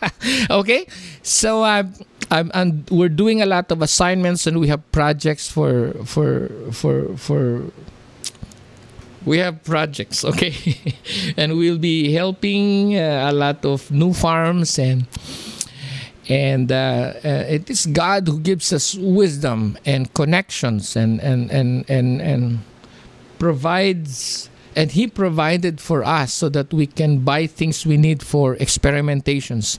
[0.50, 0.86] okay,
[1.22, 1.84] so uh,
[2.30, 7.16] I'm, and we're doing a lot of assignments and we have projects for for for
[7.16, 7.68] for
[9.26, 10.54] we have projects okay?
[11.36, 15.06] And we'll be helping uh, a lot of new farms and
[16.28, 21.84] and uh, uh, it is God who gives us wisdom and connections and and and
[21.90, 22.58] and, and
[23.38, 28.56] provides and he provided for us so that we can buy things we need for
[28.56, 29.78] experimentations.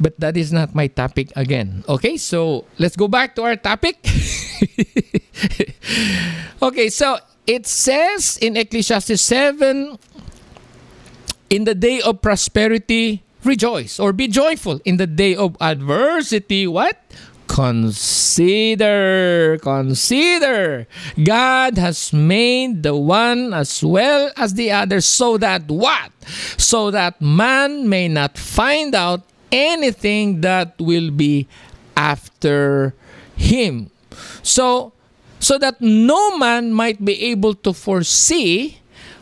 [0.00, 2.16] But that is not my topic again okay?
[2.16, 3.98] So let's go back to our topic.
[6.62, 9.98] Okay so it says in ecclesiastes 7
[11.50, 14.80] in the day of prosperity rejoice or be joyful.
[14.84, 16.96] In the day of adversity what?
[17.48, 20.86] Consider consider.
[21.22, 26.12] God has made the one as well as the other so that what?
[26.56, 31.48] So that man may not find out anything that will be
[31.96, 32.94] after
[33.36, 33.90] him.
[34.42, 34.92] So
[35.40, 38.80] so that no man might be able to foresee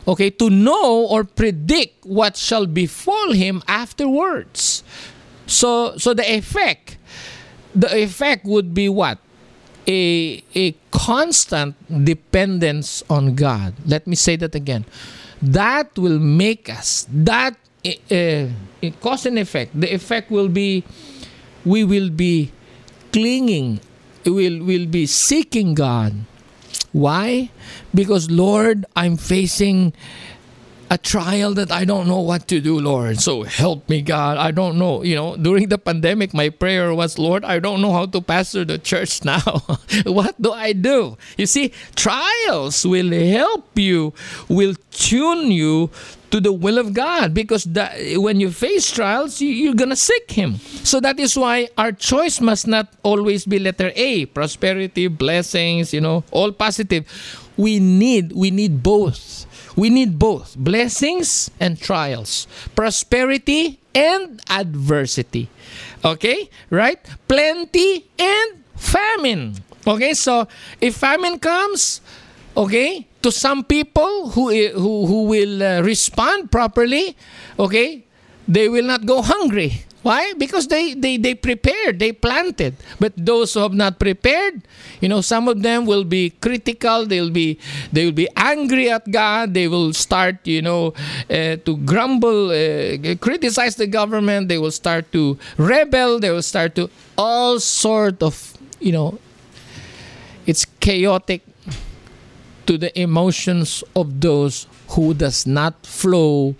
[0.09, 4.83] okay, to know or predict what shall befall him afterwards.
[5.45, 6.97] So, so the effect,
[7.75, 9.19] the effect would be what?
[9.87, 13.73] A, a constant dependence on God.
[13.85, 14.85] Let me say that again.
[15.41, 17.55] That will make us, that
[17.85, 18.47] uh,
[18.99, 19.79] cause and effect.
[19.79, 20.83] The effect will be,
[21.65, 22.51] we will be
[23.13, 23.79] clinging,
[24.25, 26.13] will will be seeking God
[26.91, 27.51] why?
[27.93, 29.93] Because, Lord, I'm facing
[30.89, 33.19] a trial that I don't know what to do, Lord.
[33.19, 34.37] So help me, God.
[34.37, 35.03] I don't know.
[35.03, 38.65] You know, during the pandemic, my prayer was, Lord, I don't know how to pastor
[38.65, 39.61] the church now.
[40.05, 41.17] what do I do?
[41.37, 44.13] You see, trials will help you,
[44.47, 45.91] will tune you
[46.31, 49.95] to the will of God because that, when you face trials, you, you're going to
[49.95, 50.57] seek Him.
[50.85, 56.01] So that is why our choice must not always be letter A prosperity, blessings, you
[56.01, 57.05] know, all positive.
[57.57, 59.45] We need, we need both.
[59.79, 65.47] We need both blessings and trials, prosperity and adversity.
[66.03, 66.51] Okay?
[66.69, 66.99] Right?
[67.31, 69.55] Plenty and famine.
[69.87, 70.11] Okay?
[70.19, 70.51] So
[70.83, 72.01] if famine comes,
[72.59, 77.15] okay, to some people who who, who will uh, respond properly,
[77.55, 78.03] okay,
[78.51, 79.87] they will not go hungry.
[80.01, 80.33] Why?
[80.37, 82.75] Because they, they, they prepared, they planted.
[82.99, 84.61] But those who have not prepared,
[85.01, 87.05] you know, some of them will be critical.
[87.05, 87.59] They'll be
[87.91, 89.53] they will be angry at God.
[89.53, 90.93] They will start, you know,
[91.29, 94.47] uh, to grumble, uh, criticize the government.
[94.47, 96.19] They will start to rebel.
[96.19, 99.19] They will start to all sort of, you know,
[100.45, 101.41] it's chaotic
[102.67, 106.55] to the emotions of those who does not flow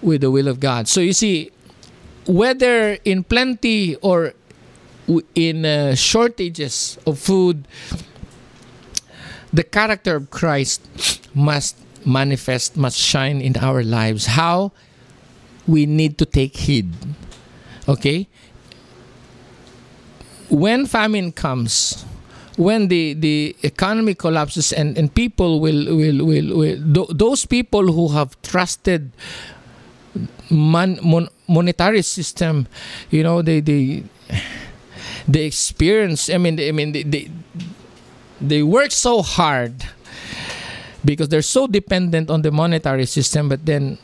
[0.00, 0.88] with the will of God.
[0.88, 1.50] So you see,
[2.26, 4.34] whether in plenty or
[5.34, 7.66] in uh, shortages of food,
[9.52, 10.82] the character of Christ
[11.34, 14.26] must manifest, must shine in our lives.
[14.26, 14.72] How?
[15.66, 16.92] We need to take heed.
[17.88, 18.28] Okay?
[20.48, 22.04] When famine comes,
[22.56, 27.92] when the, the economy collapses and, and people will, will, will, will th- those people
[27.92, 29.10] who have trusted
[30.50, 32.66] mon, monetary system,
[33.10, 34.04] you know, they, they,
[35.28, 37.30] they experience, I mean, they, I mean, they, they,
[38.40, 39.84] they work so hard
[41.04, 43.98] because they're so dependent on the monetary system, but then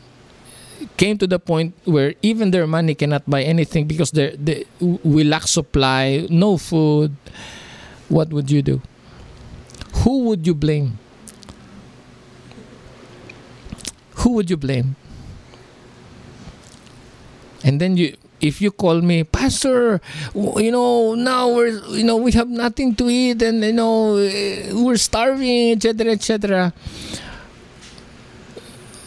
[0.96, 5.24] came to the point where even their money cannot buy anything because they they we
[5.24, 7.14] lack supply, no food.
[8.08, 8.82] What would you do?
[10.04, 10.98] Who would you blame?
[14.22, 14.96] Who would you blame?
[17.64, 20.02] And then you if you call me pastor
[20.34, 24.66] you know now we're you know we have nothing to eat and you know eh,
[24.74, 26.74] we're starving etc etc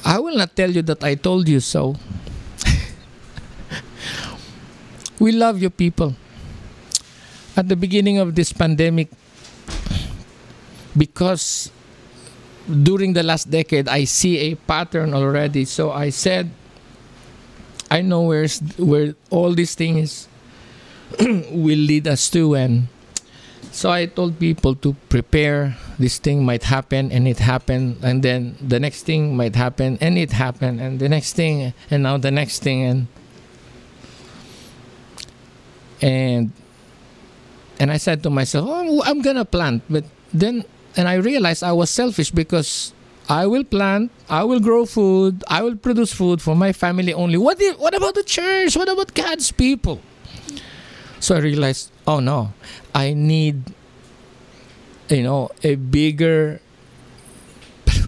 [0.07, 1.95] i will not tell you that i told you so.
[5.19, 6.15] We love you people.
[7.55, 9.07] At the beginning of this pandemic
[10.95, 11.71] because
[12.67, 15.65] during the last decade i see a pattern already.
[15.65, 16.51] So i said
[17.95, 20.27] I know where's where all these things
[21.47, 22.91] will lead us to and
[23.71, 25.75] so I told people to prepare.
[25.99, 30.17] This thing might happen and it happened and then the next thing might happen and
[30.17, 33.07] it happened and the next thing and now the next thing and
[36.01, 36.51] and
[37.79, 40.63] and I said to myself, oh, I'm gonna plant, but then
[40.95, 42.94] and I realized I was selfish because
[43.27, 47.37] I will plant, I will grow food, I will produce food for my family only.
[47.37, 48.77] What if, what about the church?
[48.77, 50.01] What about God's people?
[51.19, 52.53] So I realized, oh no,
[52.93, 53.63] I need
[55.09, 56.61] you know, a bigger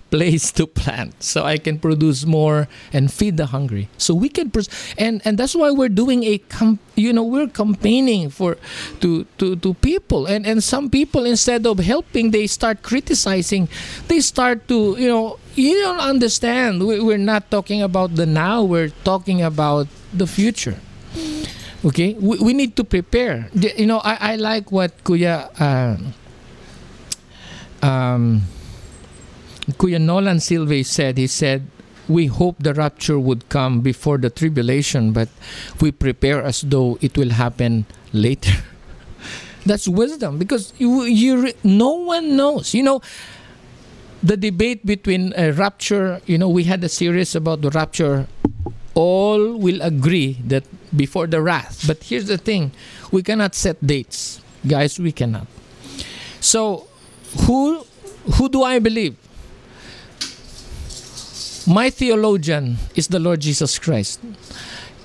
[0.10, 3.90] place to plant so I can produce more and feed the hungry.
[3.98, 7.48] So we can pros- and and that's why we're doing a com- you know we're
[7.48, 8.58] campaigning for
[9.02, 10.26] to to to people.
[10.26, 13.70] And and some people instead of helping they start criticizing.
[14.08, 16.86] They start to you know you don't understand.
[16.86, 20.78] We, we're not talking about the now we're talking about the future.
[21.86, 22.14] Okay?
[22.20, 23.50] We, we need to prepare.
[23.54, 25.98] You know I, I like what Kuya uh,
[27.86, 28.44] um,
[29.74, 31.68] Kuya Nolan Silve said, he said,
[32.08, 35.28] we hope the rapture would come before the tribulation, but
[35.82, 38.64] we prepare as though it will happen later.
[39.66, 42.74] That's wisdom because you, you no one knows.
[42.74, 43.02] You know,
[44.24, 48.28] the debate between a rapture, you know, we had a series about the rapture.
[48.94, 50.64] All will agree that
[50.96, 51.84] before the wrath.
[51.86, 52.72] But here's the thing
[53.12, 54.42] we cannot set dates.
[54.66, 55.46] Guys, we cannot.
[56.40, 56.88] So,
[57.46, 57.86] who
[58.36, 59.16] who do I believe?
[61.68, 64.24] My theologian is the Lord Jesus Christ.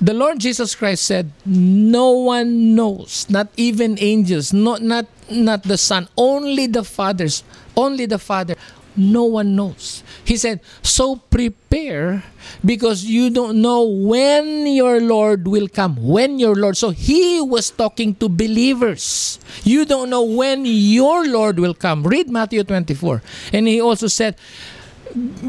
[0.01, 5.79] The Lord Jesus Christ said, "No one knows, not even angels, not not not the
[5.79, 7.43] Son, only the Father's,
[7.75, 8.55] only the Father.
[8.95, 12.23] No one knows." He said, "So prepare
[12.63, 15.99] because you don't know when your Lord will come.
[15.99, 19.39] When your Lord." So he was talking to believers.
[19.67, 22.07] You don't know when your Lord will come.
[22.07, 23.23] Read Matthew 24.
[23.51, 24.39] And he also said,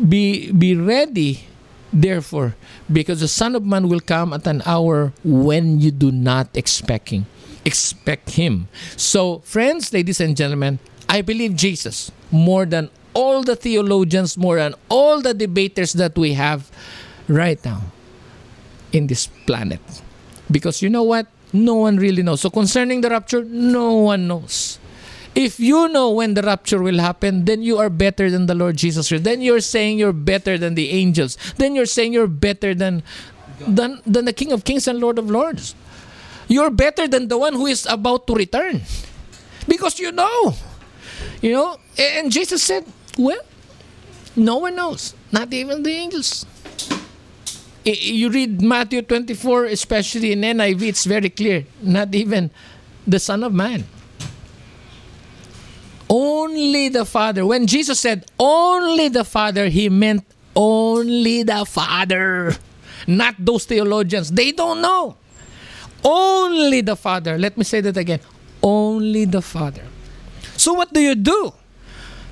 [0.09, 1.45] be be ready
[1.91, 2.55] therefore
[2.91, 7.25] because the son of man will come at an hour when you do not expecting
[7.65, 8.67] expect him.
[8.97, 14.73] So friends ladies and gentlemen i believe jesus more than all the theologians more than
[14.89, 16.71] all the debaters that we have
[17.27, 17.81] right now
[18.91, 19.81] in this planet.
[20.51, 21.27] Because you know what?
[21.51, 22.41] No one really knows.
[22.41, 24.79] So concerning the rapture no one knows
[25.35, 28.77] if you know when the rapture will happen, then you are better than the Lord
[28.77, 29.23] Jesus Christ.
[29.23, 31.37] Then you're saying you're better than the angels.
[31.57, 33.01] Then you're saying you're better than,
[33.67, 35.75] than, than the King of Kings and Lord of Lords.
[36.47, 38.81] You're better than the one who is about to return.
[39.67, 40.53] Because you know.
[41.41, 41.77] You know?
[41.97, 42.85] And Jesus said,
[43.17, 43.41] well,
[44.35, 45.15] no one knows.
[45.31, 46.45] Not even the angels.
[47.85, 51.65] You read Matthew 24, especially in NIV, it's very clear.
[51.81, 52.51] Not even
[53.05, 53.83] the Son of Man.
[56.53, 57.45] Only the Father.
[57.49, 60.21] When Jesus said only the Father, he meant
[60.55, 62.53] only the Father.
[63.07, 64.29] Not those theologians.
[64.29, 65.17] They don't know.
[66.05, 67.39] Only the Father.
[67.39, 68.19] Let me say that again.
[68.61, 69.81] Only the Father.
[70.55, 71.53] So what do you do?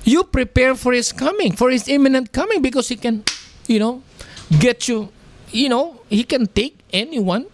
[0.04, 3.24] You prepare for his coming, for his imminent coming, because he can,
[3.66, 4.02] you know,
[4.60, 5.10] get you,
[5.50, 7.46] you know, he can take anyone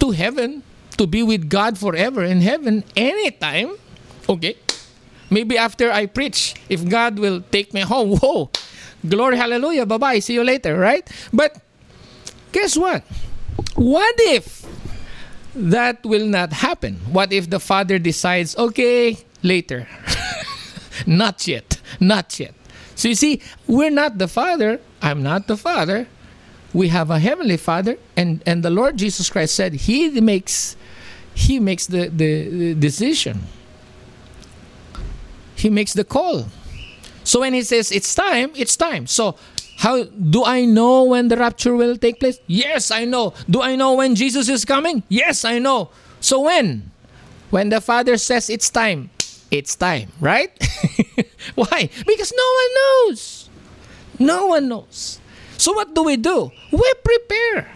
[0.00, 0.62] to heaven
[0.96, 3.76] to be with God forever in heaven anytime
[4.28, 4.56] Okay.
[5.34, 8.50] Maybe after I preach, if God will take me home, whoa,
[9.02, 11.02] glory, hallelujah, bye bye, see you later, right?
[11.32, 11.58] But
[12.52, 13.02] guess what?
[13.74, 14.64] What if
[15.56, 17.00] that will not happen?
[17.10, 19.88] What if the Father decides, okay, later?
[21.06, 22.54] not yet, not yet.
[22.94, 24.78] So you see, we're not the Father.
[25.02, 26.06] I'm not the Father.
[26.72, 30.76] We have a heavenly Father, and and the Lord Jesus Christ said He makes
[31.34, 33.42] He makes the the, the decision.
[35.64, 36.44] He makes the call.
[37.24, 39.08] So when he says it's time, it's time.
[39.08, 39.40] So
[39.80, 42.36] how do I know when the rapture will take place?
[42.46, 43.32] Yes, I know.
[43.48, 45.02] Do I know when Jesus is coming?
[45.08, 45.88] Yes, I know.
[46.20, 46.92] So when?
[47.48, 49.08] When the Father says it's time,
[49.50, 50.52] it's time, right?
[51.56, 51.88] Why?
[52.04, 53.48] Because no one knows.
[54.20, 55.18] No one knows.
[55.56, 56.52] So what do we do?
[56.70, 57.72] We prepare.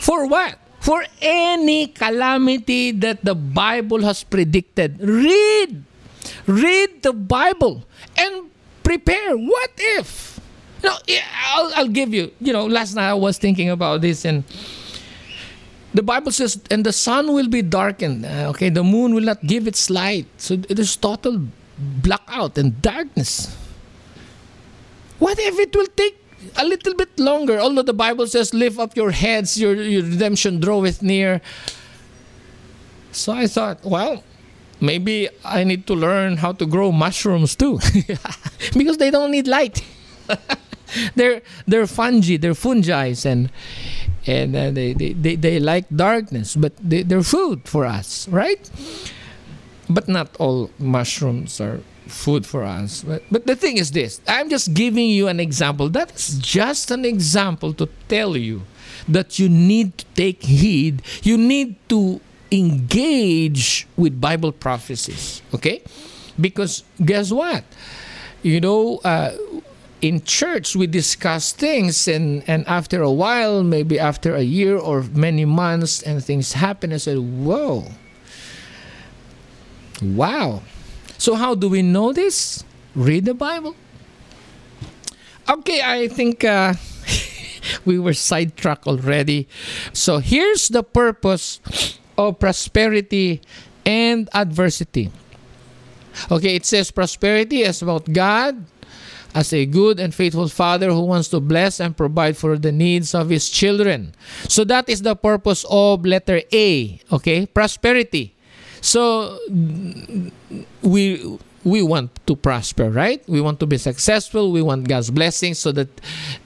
[0.00, 0.56] For what?
[0.80, 5.00] For any calamity that the Bible has predicted.
[5.00, 5.84] Read.
[6.46, 7.84] Read the Bible
[8.16, 8.50] and
[8.82, 9.36] prepare.
[9.36, 10.40] What if?
[10.82, 10.96] No,
[11.46, 12.32] I'll, I'll give you.
[12.40, 14.44] You know, last night I was thinking about this and
[15.94, 18.26] the Bible says, and the sun will be darkened.
[18.26, 20.26] Uh, okay, the moon will not give its light.
[20.38, 21.40] So it is total
[21.78, 23.54] blackout and darkness.
[25.20, 26.18] What if it will take
[26.56, 27.58] a little bit longer?
[27.60, 31.40] Although the Bible says, lift up your heads, your, your redemption draweth near.
[33.12, 34.24] So I thought, well,
[34.80, 37.78] maybe I need to learn how to grow mushrooms too.
[38.76, 39.84] because they don't need light.
[41.14, 43.50] they're they're fungi, they're fungi and
[44.26, 48.70] and uh, they, they, they, they like darkness, but they, they're food for us, right?
[49.88, 53.02] But not all mushrooms are food for us.
[53.02, 55.88] But, but the thing is this I'm just giving you an example.
[55.90, 58.62] That is just an example to tell you
[59.08, 61.02] that you need to take heed.
[61.22, 62.20] You need to
[62.54, 65.82] engage with Bible prophecies, okay?
[66.40, 67.64] Because guess what?
[68.42, 69.32] You know, uh,
[70.00, 75.00] in church we discuss things and and after a while maybe after a year or
[75.16, 77.88] many months and things happen i said whoa.
[80.02, 80.60] Wow.
[81.16, 82.64] So how do we know this?
[82.94, 83.74] Read the bible.
[85.48, 86.74] Okay i think uh,
[87.88, 89.48] we were sidetracked already.
[89.94, 91.64] So here's the purpose
[92.16, 93.40] of prosperity
[93.84, 95.10] and adversity
[96.30, 98.64] okay it says prosperity is about god
[99.34, 103.14] as a good and faithful father who wants to bless and provide for the needs
[103.14, 104.14] of his children.
[104.48, 107.44] So that is the purpose of letter A, okay?
[107.46, 108.34] Prosperity.
[108.80, 109.36] So
[110.82, 113.26] we we want to prosper, right?
[113.28, 115.88] We want to be successful, we want God's blessing so that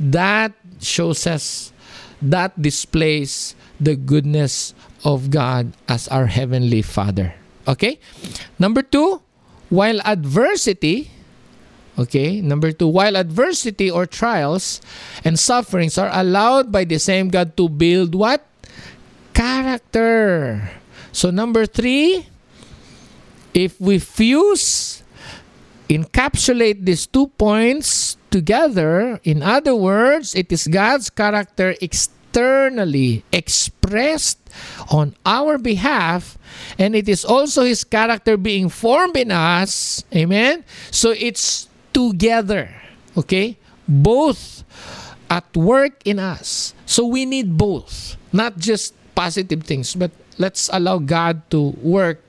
[0.01, 1.73] that shows us
[2.23, 4.75] that displays the goodness
[5.05, 7.35] of God as our heavenly Father.
[7.67, 7.99] Okay?
[8.59, 9.21] Number 2,
[9.69, 11.11] while adversity
[11.99, 14.79] Okay, number two, while adversity or trials
[15.27, 18.47] and sufferings are allowed by the same God to build what?
[19.35, 20.71] Character.
[21.11, 22.31] So, number three,
[23.51, 25.03] if we fuse,
[25.91, 31.75] encapsulate these two points together, in other words, it is God's character
[32.29, 34.39] externally expressed
[34.93, 36.37] on our behalf,
[36.79, 40.05] and it is also His character being formed in us.
[40.15, 40.65] Amen.
[40.91, 42.71] So it's together.
[43.17, 43.57] Okay?
[43.89, 44.65] Both
[45.31, 46.75] at work in us.
[46.87, 52.23] So we need both, not just positive things, but let's allow God to work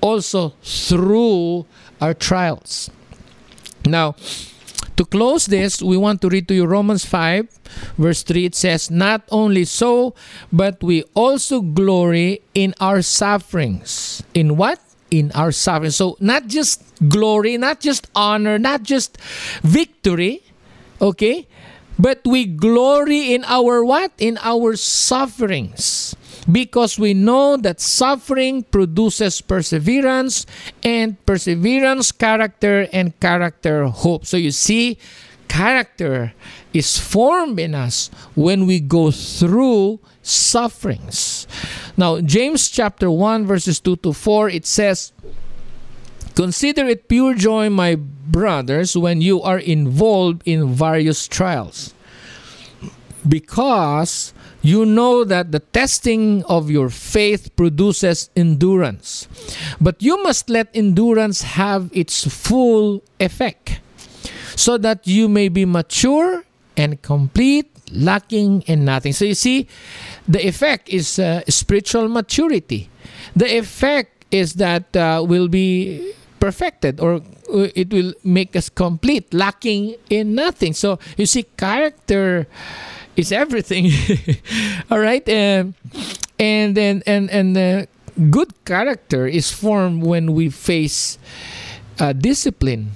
[0.00, 1.66] also through
[2.00, 2.90] our trials.
[3.84, 4.14] Now,
[5.00, 7.48] to close this, we want to read to you Romans 5,
[7.96, 8.52] verse 3.
[8.52, 10.12] It says, Not only so,
[10.52, 14.22] but we also glory in our sufferings.
[14.36, 14.78] In what?
[15.10, 15.90] in our suffering.
[15.90, 19.18] So, not just glory, not just honor, not just
[19.66, 20.38] victory,
[21.02, 21.48] okay?
[21.98, 24.12] But we glory in our what?
[24.18, 26.14] In our sufferings.
[26.50, 30.46] Because we know that suffering produces perseverance,
[30.82, 34.24] and perseverance, character, and character, hope.
[34.24, 34.98] So you see,
[35.48, 36.32] character
[36.72, 41.46] is formed in us when we go through sufferings.
[41.96, 45.12] Now, James chapter 1, verses 2 to 4, it says,
[46.36, 51.92] Consider it pure joy, my brothers, when you are involved in various trials,
[53.28, 54.32] because
[54.62, 59.28] you know that the testing of your faith produces endurance.
[59.80, 63.80] But you must let endurance have its full effect,
[64.56, 66.44] so that you may be mature
[66.76, 69.12] and complete, lacking in nothing.
[69.12, 69.66] So you see,
[70.28, 72.88] the effect is uh, spiritual maturity.
[73.34, 77.20] The effect is that uh, will be perfected or
[77.52, 80.72] uh, it will make us complete, lacking in nothing.
[80.72, 82.46] So you see, character
[83.16, 83.90] is everything.
[84.90, 85.74] All right, um,
[86.38, 87.86] and then and and uh,
[88.30, 91.18] good character is formed when we face
[91.98, 92.92] uh, discipline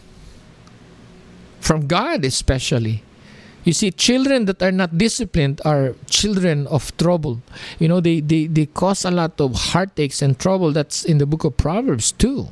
[1.60, 3.02] from God, especially.
[3.64, 7.40] You see, children that are not disciplined are children of trouble.
[7.78, 10.70] You know, they, they, they cause a lot of heartaches and trouble.
[10.70, 12.48] That's in the book of Proverbs too.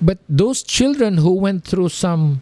[0.00, 2.40] But those children who went through some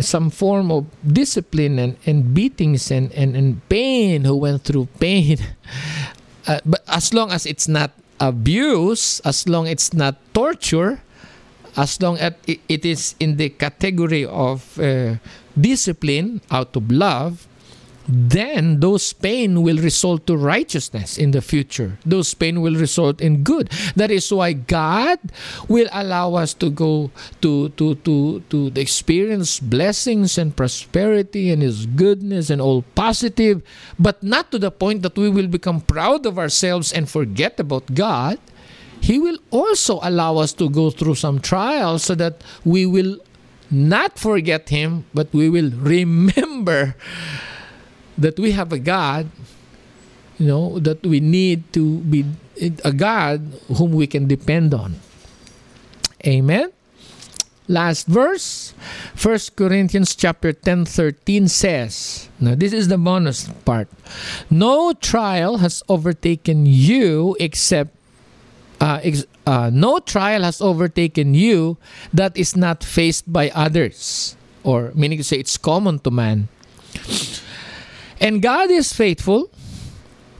[0.00, 5.38] some form of discipline and, and beatings and, and, and pain, who went through pain,
[6.46, 7.90] uh, but as long as it's not
[8.20, 11.00] abuse, as long it's not torture,
[11.76, 15.14] as long as it, is in the category of uh,
[15.58, 17.47] discipline out of love,
[18.08, 21.98] then those pain will result to righteousness in the future.
[22.06, 23.68] Those pain will result in good.
[23.96, 25.20] That is why god
[25.68, 27.12] will allow us to go
[27.44, 33.60] to to to to experience blessings and prosperity and his goodness and all positive
[34.00, 37.92] but not to the point that we will become proud of ourselves and forget about
[37.94, 38.40] god.
[39.00, 43.20] He will also allow us to go through some trials so that we will
[43.70, 46.96] not forget him but we will remember
[48.18, 49.30] that we have a God,
[50.38, 52.26] you know, that we need to be
[52.84, 54.96] a God whom we can depend on.
[56.26, 56.72] Amen.
[57.68, 58.72] Last verse,
[59.20, 63.88] 1 Corinthians chapter 10 13 says, now this is the bonus part.
[64.48, 67.92] No trial has overtaken you except
[68.80, 71.76] uh, ex- uh, no trial has overtaken you
[72.12, 76.48] that is not faced by others, or meaning to say it's common to man.
[78.20, 79.50] And God is faithful.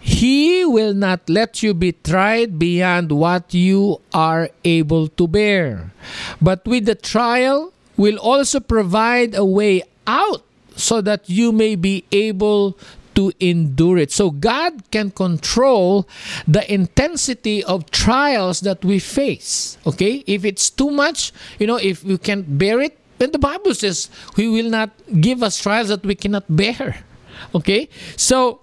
[0.01, 5.93] He will not let you be tried beyond what you are able to bear.
[6.41, 10.41] But with the trial, will also provide a way out
[10.77, 12.79] so that you may be able
[13.17, 14.13] to endure it.
[14.13, 16.09] So God can control
[16.47, 19.77] the intensity of trials that we face.
[19.85, 20.23] Okay?
[20.27, 24.09] If it's too much, you know, if we can't bear it, then the Bible says
[24.37, 27.03] He will not give us trials that we cannot bear.
[27.55, 27.89] Okay?
[28.17, 28.61] So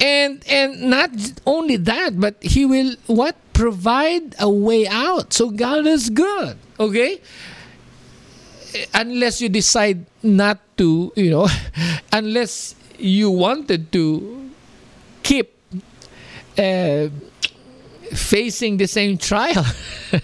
[0.00, 1.10] and and not
[1.46, 5.32] only that, but he will what provide a way out.
[5.32, 6.58] So God is good.
[6.78, 7.20] Okay?
[8.92, 11.48] Unless you decide not to, you know,
[12.12, 14.50] unless you wanted to
[15.22, 15.56] keep
[16.58, 17.08] uh,
[18.12, 19.64] facing the same trial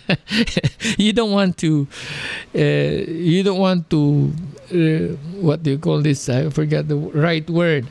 [0.96, 1.86] you don't want to
[2.54, 4.32] uh, you don't want to
[4.72, 7.86] uh, what do you call this i forget the right word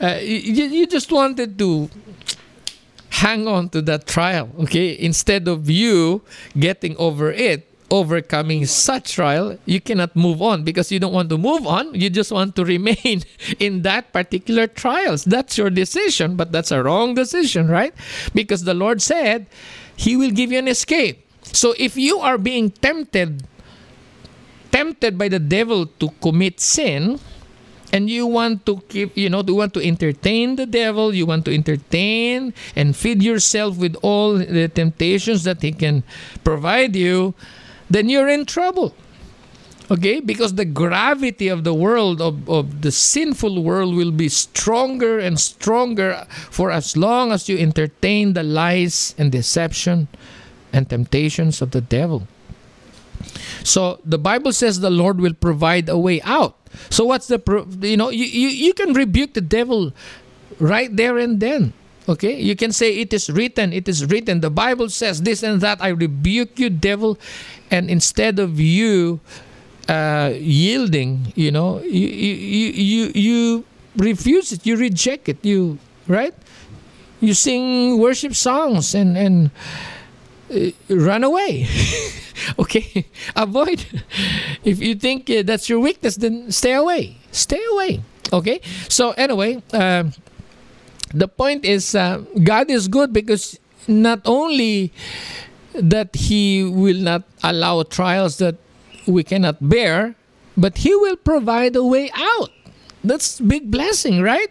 [0.00, 1.88] uh, you, you just wanted to
[3.10, 6.22] hang on to that trial okay instead of you
[6.58, 11.38] getting over it overcoming such trial, you cannot move on because you don't want to
[11.38, 11.94] move on.
[11.94, 13.22] You just want to remain
[13.58, 15.24] in that particular trials.
[15.24, 17.94] That's your decision, but that's a wrong decision, right?
[18.34, 19.46] Because the Lord said
[19.96, 21.24] He will give you an escape.
[21.42, 23.44] So if you are being tempted,
[24.70, 27.20] tempted by the devil to commit sin,
[27.92, 31.44] and you want to keep you know you want to entertain the devil you want
[31.46, 36.04] to entertain and feed yourself with all the temptations that he can
[36.44, 37.34] provide you
[37.90, 38.94] then you're in trouble.
[39.90, 40.20] Okay?
[40.20, 45.40] Because the gravity of the world, of, of the sinful world, will be stronger and
[45.40, 50.08] stronger for as long as you entertain the lies and deception
[50.72, 52.28] and temptations of the devil.
[53.68, 56.56] So the Bible says the Lord will provide a way out.
[56.88, 57.40] So what's the
[57.80, 59.92] you know you, you, you can rebuke the devil
[60.58, 61.72] right there and then.
[62.08, 62.40] Okay?
[62.40, 64.40] You can say, It is written, it is written.
[64.40, 65.82] The Bible says this and that.
[65.82, 67.18] I rebuke you, devil.
[67.70, 69.20] And instead of you
[69.88, 73.64] uh, yielding, you know, you, you, you, you
[73.96, 76.34] refuse it, you reject it, you, right?
[77.20, 79.50] You sing worship songs and, and
[80.50, 81.66] uh, run away.
[82.58, 83.06] okay?
[83.36, 83.84] Avoid.
[84.64, 87.16] If you think uh, that's your weakness, then stay away.
[87.32, 88.02] Stay away.
[88.32, 88.60] Okay?
[88.88, 90.12] So, anyway, um,
[91.12, 94.92] the point is uh, God is good because not only
[95.74, 98.56] that he will not allow trials that
[99.06, 100.14] we cannot bear
[100.56, 102.50] but he will provide a way out
[103.04, 104.50] that's big blessing right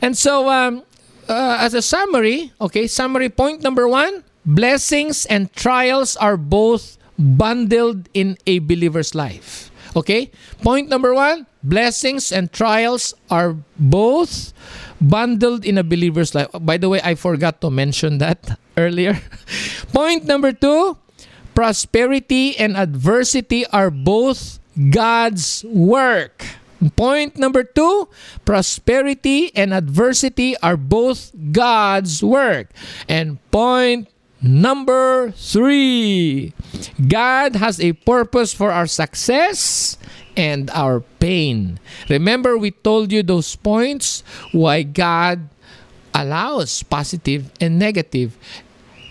[0.00, 0.84] and so um,
[1.28, 8.08] uh, as a summary okay summary point number one blessings and trials are both bundled
[8.14, 10.30] in a believer's life okay
[10.64, 14.52] point number one blessings and trials are both
[15.00, 16.48] bundled in a believer's life.
[16.60, 19.18] By the way, I forgot to mention that earlier.
[19.92, 20.98] Point number two
[21.54, 24.58] prosperity and adversity are both
[24.90, 26.46] God's work.
[26.94, 28.06] Point number two
[28.44, 32.70] prosperity and adversity are both God's work.
[33.08, 34.06] And point
[34.42, 36.52] number three
[37.08, 39.98] God has a purpose for our success
[40.36, 41.80] and our pain.
[42.08, 44.22] Remember, we told you those points
[44.52, 45.48] why God
[46.14, 48.38] allows positive and negative.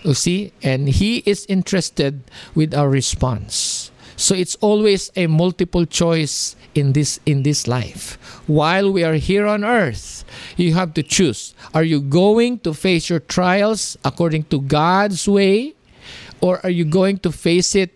[0.02, 2.24] You see, and He is interested
[2.54, 3.90] with our response.
[4.16, 8.18] So it's always a multiple choice in this in this life.
[8.46, 10.24] While we are here on earth,
[10.58, 11.54] you have to choose.
[11.74, 15.74] Are you going to face your trials according to God's way,
[16.40, 17.94] or are you going to face it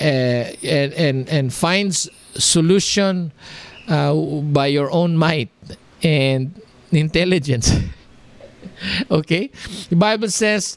[0.00, 1.94] uh, and and and find
[2.36, 3.32] solution
[3.88, 4.14] uh,
[4.52, 5.50] by your own might
[6.02, 6.60] and
[6.92, 7.72] intelligence?
[9.10, 9.50] okay,
[9.88, 10.76] the Bible says,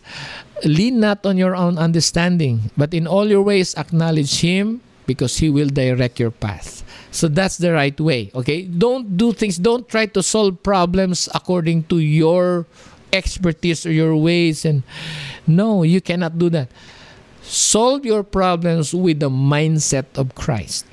[0.63, 5.49] "Lean not on your own understanding, but in all your ways acknowledge Him, because He
[5.49, 6.84] will direct your path."
[7.15, 8.31] So that's the right way.
[8.35, 9.57] Okay, don't do things.
[9.57, 12.65] Don't try to solve problems according to your
[13.13, 14.65] expertise or your ways.
[14.65, 14.83] And
[15.47, 16.69] no, you cannot do that
[17.45, 20.85] solve your problems with the mindset of Christ.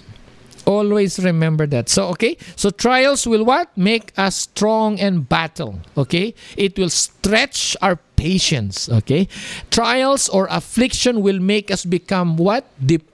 [0.65, 1.89] Always remember that.
[1.89, 2.37] So, okay?
[2.55, 3.77] So, trials will what?
[3.77, 5.81] Make us strong and battle.
[5.97, 6.35] Okay?
[6.57, 8.89] It will stretch our patience.
[8.89, 9.27] Okay?
[9.73, 12.65] Trials or affliction will make us become what?
[12.79, 13.12] Dependent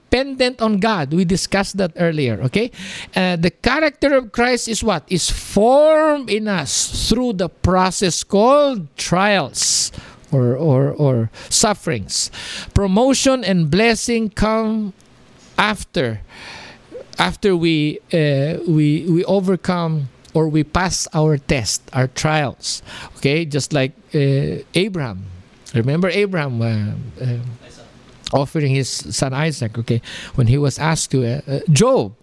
[0.61, 1.13] on God.
[1.13, 2.41] We discussed that earlier.
[2.43, 2.71] Okay?
[3.15, 5.03] Uh, the character of Christ is what?
[5.07, 9.91] Is formed in us through the process called trials
[10.31, 12.31] or, or, or sufferings.
[12.73, 14.93] Promotion and blessing come
[15.57, 16.21] after
[17.19, 22.81] after we uh, we we overcome or we pass our test, our trials.
[23.17, 25.25] Okay, just like uh, Abraham.
[25.73, 27.37] Remember Abraham uh, uh,
[28.33, 29.77] offering his son Isaac.
[29.77, 30.01] Okay,
[30.35, 32.15] when he was asked to uh, uh, Job,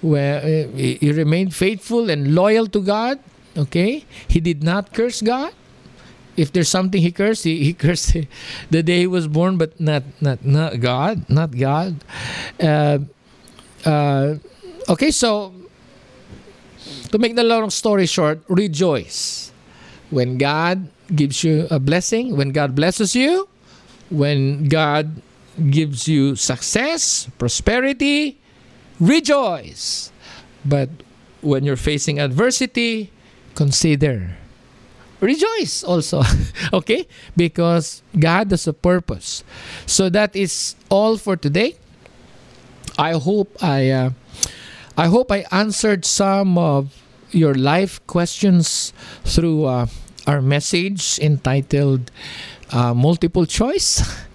[0.00, 3.18] where uh, he remained faithful and loyal to God.
[3.56, 5.52] Okay, he did not curse God
[6.40, 8.16] if there's something he cursed, he, he cursed
[8.70, 12.00] the day he was born, but not not not God, not God.
[12.56, 12.98] Uh,
[13.84, 14.36] uh,
[14.88, 15.52] okay, so
[17.12, 19.52] to make the long story short, rejoice
[20.10, 23.48] when God gives you a blessing, when God blesses you,
[24.08, 25.20] when God
[25.70, 28.38] gives you success, prosperity,
[28.98, 30.12] rejoice.
[30.64, 30.88] But
[31.40, 33.10] when you're facing adversity,
[33.54, 34.36] consider
[35.20, 36.22] rejoice also
[36.72, 37.06] okay?
[37.36, 39.44] Because god has a purpose.
[39.86, 41.76] So that is all for today.
[42.98, 44.10] I hope i uh,
[44.96, 46.92] i hope i answered some of
[47.30, 48.92] your life questions
[49.24, 49.86] through uh,
[50.26, 52.10] our message entitled
[52.72, 54.02] uh, multiple choice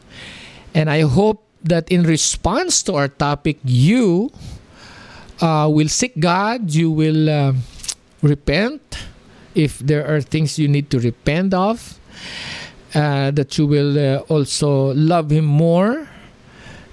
[0.76, 4.30] and i hope that in response to our topic you
[5.42, 7.54] uh, will seek god you will uh,
[8.22, 8.82] repent
[9.56, 11.98] if there are things you need to repent of,
[12.94, 16.08] uh, that you will uh, also love Him more,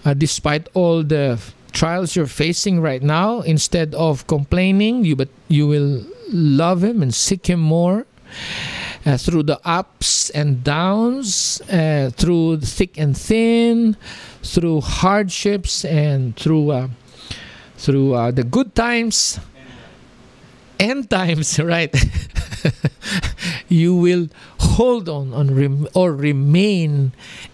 [0.05, 3.41] uh, despite all the trials you're facing right now.
[3.41, 8.07] Instead of complaining, you but you will love Him and seek Him more.
[9.05, 13.97] Uh, through the ups and downs, uh, through thick and thin,
[14.45, 16.89] through hardships and through uh,
[17.77, 19.41] through uh, the good times,
[20.79, 21.95] end times, right?
[23.69, 24.29] you will
[24.77, 27.13] hold on, on rem- or remain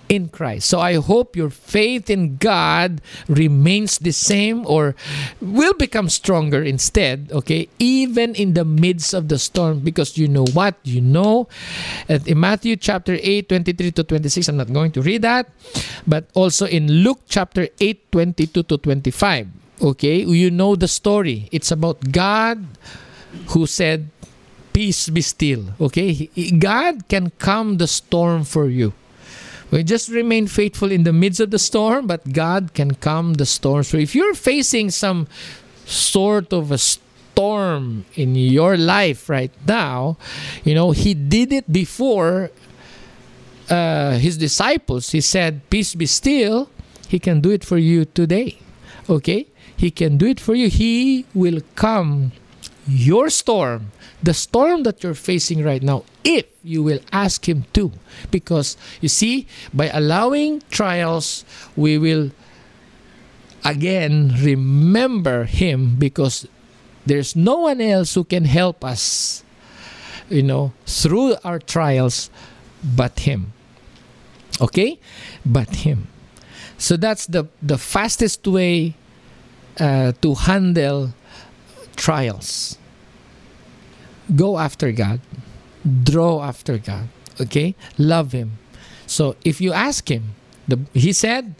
[0.08, 0.68] in Christ.
[0.68, 4.96] So I hope your faith in God remains the same or
[5.40, 7.68] will become stronger instead, okay?
[7.78, 10.76] Even in the midst of the storm because you know what?
[10.82, 11.48] You know
[12.08, 15.48] in Matthew chapter 8 23 to 26 I'm not going to read that,
[16.06, 19.48] but also in Luke chapter 8 22 to 25.
[19.82, 20.24] Okay?
[20.24, 21.48] You know the story.
[21.52, 22.64] It's about God
[23.48, 24.10] who said
[24.72, 25.64] peace be still.
[25.80, 26.30] Okay?
[26.58, 28.92] God can calm the storm for you.
[29.70, 33.44] We just remain faithful in the midst of the storm, but God can calm the
[33.44, 33.82] storm.
[33.82, 35.26] So if you're facing some
[35.84, 40.16] sort of a storm in your life right now,
[40.64, 42.50] you know, He did it before
[43.68, 45.10] uh, His disciples.
[45.10, 46.70] He said, Peace be still.
[47.08, 48.58] He can do it for you today.
[49.08, 49.46] Okay?
[49.76, 50.68] He can do it for you.
[50.68, 52.32] He will calm
[52.88, 57.92] your storm, the storm that you're facing right now, if you will ask Him to.
[58.30, 61.44] Because you see, by allowing trials,
[61.76, 62.30] we will
[63.64, 66.48] again remember Him because
[67.04, 69.44] there's no one else who can help us,
[70.30, 72.30] you know, through our trials
[72.82, 73.52] but Him.
[74.60, 74.98] Okay?
[75.44, 76.08] But Him.
[76.78, 78.94] So that's the, the fastest way
[79.78, 81.12] uh, to handle
[81.96, 82.77] trials.
[84.34, 85.20] Go after God.
[85.84, 87.08] Draw after God.
[87.40, 87.74] Okay?
[87.96, 88.58] Love Him.
[89.06, 90.34] So if you ask Him,
[90.66, 91.54] the, He said,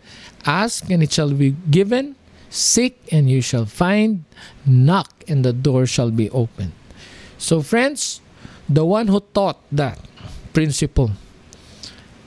[0.45, 2.17] Ask and it shall be given,
[2.51, 4.25] seek and you shall find,
[4.65, 6.73] knock and the door shall be opened.
[7.39, 8.21] So, friends,
[8.69, 9.99] the one who taught that
[10.53, 11.13] principle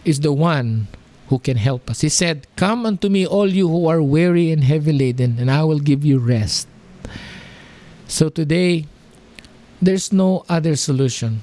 [0.05, 0.87] is the one
[1.27, 2.01] who can help us.
[2.01, 5.63] He said, Come unto me, all you who are weary and heavy laden, and I
[5.63, 6.67] will give you rest.
[8.07, 8.87] So today,
[9.81, 11.41] there's no other solution.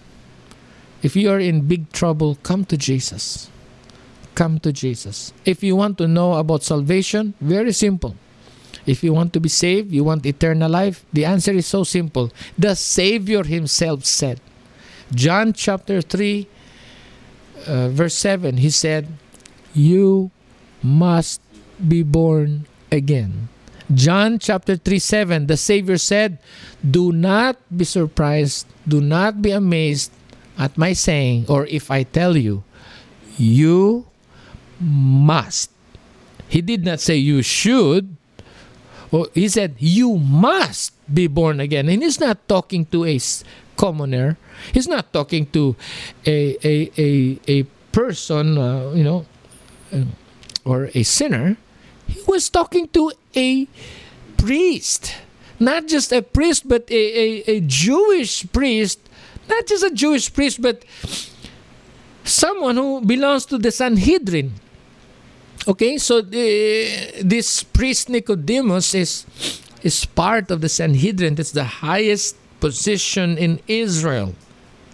[1.02, 3.50] If you are in big trouble, come to Jesus.
[4.34, 5.32] Come to Jesus.
[5.44, 8.14] If you want to know about salvation, very simple.
[8.86, 12.32] If you want to be saved, you want eternal life, the answer is so simple.
[12.56, 14.40] The Savior Himself said,
[15.14, 16.46] John chapter 3,
[17.66, 19.08] uh, verse 7, He said,
[19.74, 20.30] You
[20.82, 21.40] must
[21.76, 23.48] be born again.
[23.94, 26.38] John chapter 3 7, the Savior said,
[26.84, 30.12] Do not be surprised, do not be amazed
[30.58, 32.64] at my saying, or if I tell you,
[33.38, 34.06] you
[34.80, 35.70] must.
[36.48, 38.16] He did not say you should.
[39.10, 41.88] Or he said you must be born again.
[41.88, 43.18] And he's not talking to a
[43.76, 44.36] commoner.
[44.72, 45.76] He's not talking to
[46.26, 47.08] a a a,
[47.48, 47.62] a
[47.92, 49.24] person, uh, you know,
[49.92, 50.04] uh,
[50.64, 51.56] or a sinner.
[52.08, 53.68] He was talking to a
[54.36, 55.14] priest,
[55.60, 59.00] not just a priest, but a, a, a Jewish priest,
[59.48, 60.84] not just a Jewish priest, but
[62.24, 64.52] someone who belongs to the Sanhedrin.
[65.66, 69.26] Okay, so the, this priest Nicodemus is
[69.82, 71.34] is part of the Sanhedrin.
[71.34, 74.34] That's the highest position in Israel.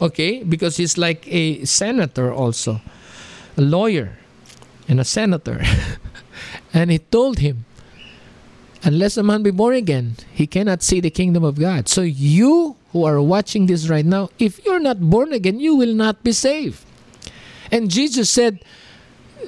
[0.01, 2.81] Okay, because he's like a senator also,
[3.57, 4.19] a lawyer,
[4.89, 5.62] and a senator.
[6.75, 7.64] and he told him,
[8.83, 11.89] unless a man be born again, he cannot see the kingdom of God.
[11.89, 15.95] So you who are watching this right now, if you're not born again, you will
[15.95, 16.85] not be saved.
[17.70, 18.59] And Jesus said,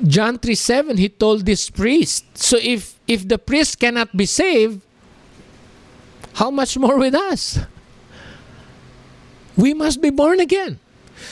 [0.07, 2.39] John 3 7, he told this priest.
[2.39, 4.81] So if if the priest cannot be saved,
[6.35, 7.59] how much more with us?
[9.57, 10.79] We must be born again.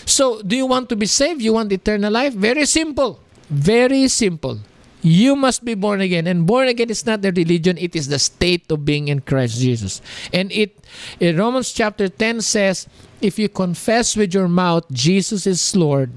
[0.07, 1.43] So do you want to be saved?
[1.43, 2.33] You want eternal life?
[2.33, 3.21] Very simple.
[3.51, 4.61] Very simple.
[5.05, 6.27] You must be born again.
[6.27, 9.61] And born again is not the religion, it is the state of being in Christ
[9.61, 10.01] Jesus.
[10.33, 10.81] And it
[11.21, 12.89] in Romans chapter 10 says,
[13.21, 16.11] if you confess with your mouth Jesus is Lord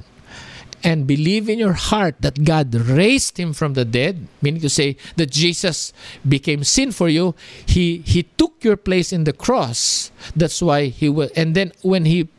[0.83, 4.95] and believe in your heart that God raised him from the dead, meaning to say
[5.17, 5.91] that Jesus
[6.23, 7.35] became sin for you,
[7.65, 10.11] he he took your place in the cross.
[10.31, 12.29] That's why he will and then when he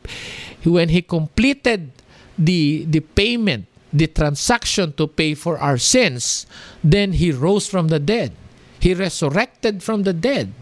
[0.65, 1.93] when he completed
[2.39, 6.45] the the payment, the transaction to pay for our sins,
[6.83, 8.33] then he rose from the dead.
[8.79, 10.53] He resurrected from the dead.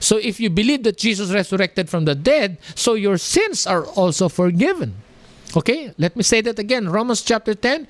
[0.00, 4.28] So if you believe that Jesus resurrected from the dead, so your sins are also
[4.28, 4.94] forgiven.
[5.56, 6.88] Okay, let me say that again.
[6.88, 7.88] Romans chapter 10.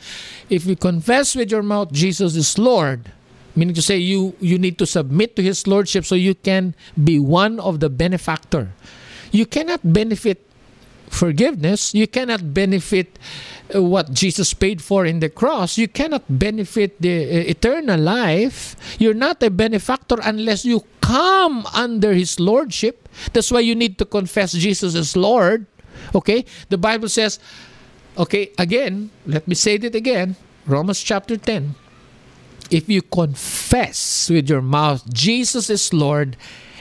[0.49, 3.13] If you confess with your mouth Jesus is Lord,
[3.57, 7.19] meaning to say you you need to submit to his lordship so you can be
[7.19, 8.71] one of the benefactor.
[9.33, 10.48] You cannot benefit
[11.11, 13.19] forgiveness, you cannot benefit
[13.75, 18.77] uh, what Jesus paid for in the cross, you cannot benefit the uh, eternal life.
[18.99, 23.09] You're not a benefactor unless you come under his lordship.
[23.33, 25.67] That's why you need to confess Jesus as Lord.
[26.15, 26.45] Okay?
[26.69, 27.39] The Bible says,
[28.17, 30.37] okay, again, let me say it again.
[30.67, 31.75] Romans chapter 10.
[32.71, 36.37] If you confess with your mouth Jesus is Lord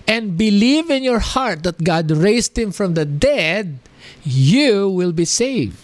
[0.07, 3.79] and believe in your heart that God raised him from the dead,
[4.23, 5.77] you will be saved.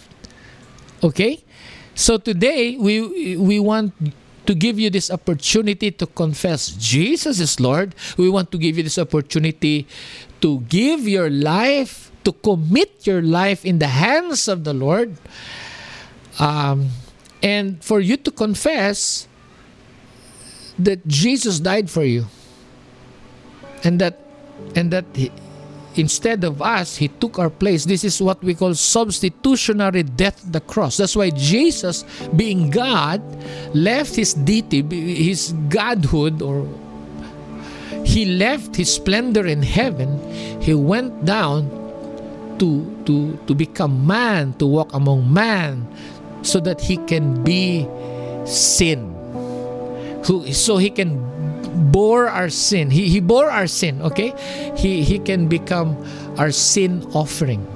[1.02, 1.44] Okay?
[1.94, 3.94] So today we we want
[4.46, 7.94] to give you this opportunity to confess Jesus is Lord.
[8.16, 9.86] We want to give you this opportunity
[10.40, 15.16] to give your life to commit your life in the hands of the Lord,
[16.40, 16.88] um,
[17.42, 19.28] and for you to confess
[20.78, 22.26] that Jesus died for you,
[23.84, 24.18] and that
[24.74, 25.30] and that he,
[25.96, 27.84] instead of us, he took our place.
[27.84, 30.96] This is what we call substitutionary death the cross.
[30.96, 32.04] That's why Jesus,
[32.36, 33.22] being God,
[33.74, 36.66] left his deity, his godhood, or
[38.04, 40.20] he left his splendor in heaven.
[40.60, 41.70] He went down
[42.58, 45.88] to to to become man, to walk among man,
[46.42, 47.88] so that he can be
[48.44, 49.10] sin.
[50.24, 51.20] So he can
[51.74, 52.90] bore our sin.
[52.90, 54.34] He, he bore our sin, okay?
[54.76, 55.96] He, he can become
[56.38, 57.66] our sin offering.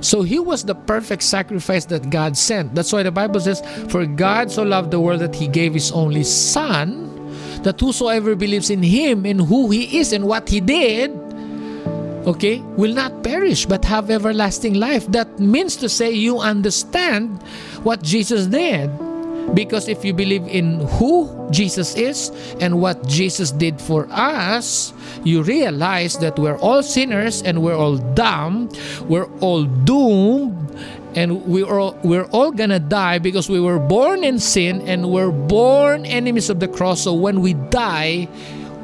[0.00, 2.74] So he was the perfect sacrifice that God sent.
[2.74, 5.92] That's why the Bible says, For God so loved the world that he gave his
[5.92, 7.08] only Son,
[7.62, 11.10] that whosoever believes in him and who he is and what he did,
[12.26, 15.06] okay, will not perish but have everlasting life.
[15.08, 17.42] That means to say you understand
[17.82, 18.90] what Jesus did.
[19.54, 22.30] Because if you believe in who Jesus is
[22.60, 24.92] and what Jesus did for us,
[25.24, 28.70] you realize that we're all sinners and we're all dumb,
[29.08, 30.56] we're all doomed,
[31.16, 35.32] and we are we're all gonna die because we were born in sin and we're
[35.32, 37.02] born enemies of the cross.
[37.02, 38.28] So when we die,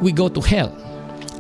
[0.01, 0.75] we go to hell.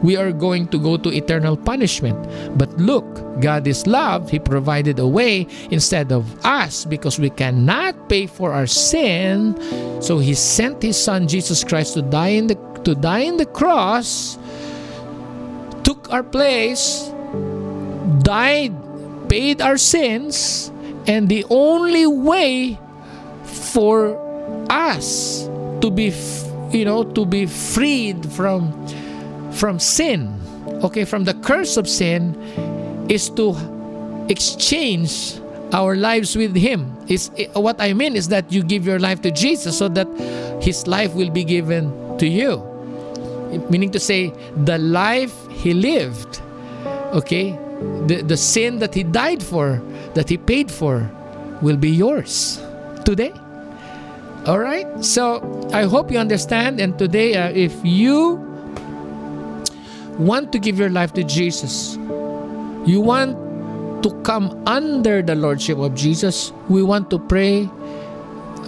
[0.02, 2.18] We are going to go to eternal punishment.
[2.58, 3.04] But look,
[3.40, 4.30] God is love.
[4.30, 9.56] He provided a way instead of us because we cannot pay for our sin.
[10.02, 13.46] So He sent His Son Jesus Christ to die in the to die in the
[13.46, 14.38] cross,
[15.82, 17.10] took our place,
[18.22, 18.70] died,
[19.28, 20.70] paid our sins,
[21.08, 22.78] and the only way
[23.42, 24.14] for
[24.70, 25.48] us
[25.80, 26.14] to be
[26.70, 28.70] you know to be freed from
[29.56, 30.28] from sin
[30.84, 32.36] okay from the curse of sin
[33.08, 33.56] is to
[34.28, 35.40] exchange
[35.72, 36.94] our lives with him.
[37.08, 40.06] Is what i mean is that you give your life to jesus so that
[40.62, 42.62] his life will be given to you.
[43.70, 44.32] Meaning to say
[44.64, 46.42] the life he lived
[47.14, 47.58] okay
[48.06, 49.80] the, the sin that he died for
[50.14, 51.08] that he paid for
[51.62, 52.60] will be yours
[53.04, 53.32] today.
[54.46, 54.86] All right?
[55.04, 55.40] So
[55.72, 56.80] i hope you understand.
[56.80, 58.45] And today uh, if you
[60.18, 61.96] want to give your life to jesus
[62.86, 63.36] you want
[64.02, 67.68] to come under the lordship of jesus we want to pray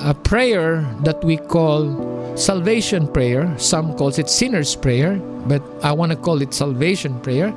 [0.00, 3.52] a prayer that we call salvation prayer.
[3.58, 7.52] Some calls it sinner's prayer, but I want to call it salvation prayer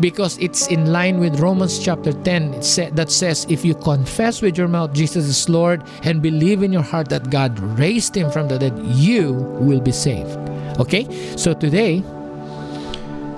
[0.00, 2.50] because it's in line with Romans chapter 10
[2.94, 6.82] that says if you confess with your mouth Jesus is Lord and believe in your
[6.82, 10.36] heart that God raised him from the dead, you will be saved.
[10.80, 11.06] Okay?
[11.36, 12.02] So today,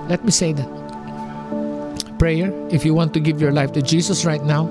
[0.09, 0.87] let me say that
[2.19, 2.53] prayer.
[2.71, 4.65] If you want to give your life to Jesus right now,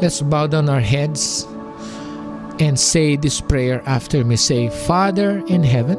[0.00, 1.46] let's bow down our heads
[2.60, 4.36] and say this prayer after me.
[4.36, 5.98] Say, Father in heaven,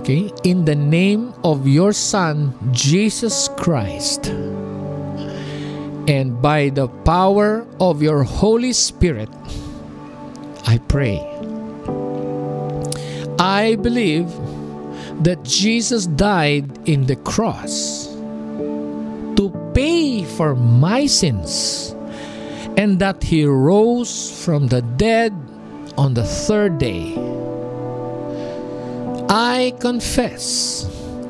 [0.00, 4.28] okay, in the name of your Son, Jesus Christ,
[6.08, 9.28] and by the power of your Holy Spirit,
[10.66, 11.20] I pray.
[13.38, 14.30] I believe
[15.22, 18.08] that Jesus died in the cross
[19.36, 21.94] to pay for my sins
[22.76, 25.32] and that he rose from the dead
[25.96, 27.14] on the third day.
[29.28, 30.88] I confess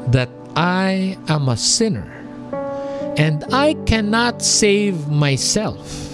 [0.09, 2.12] that I am a sinner
[3.16, 6.07] and I cannot save myself.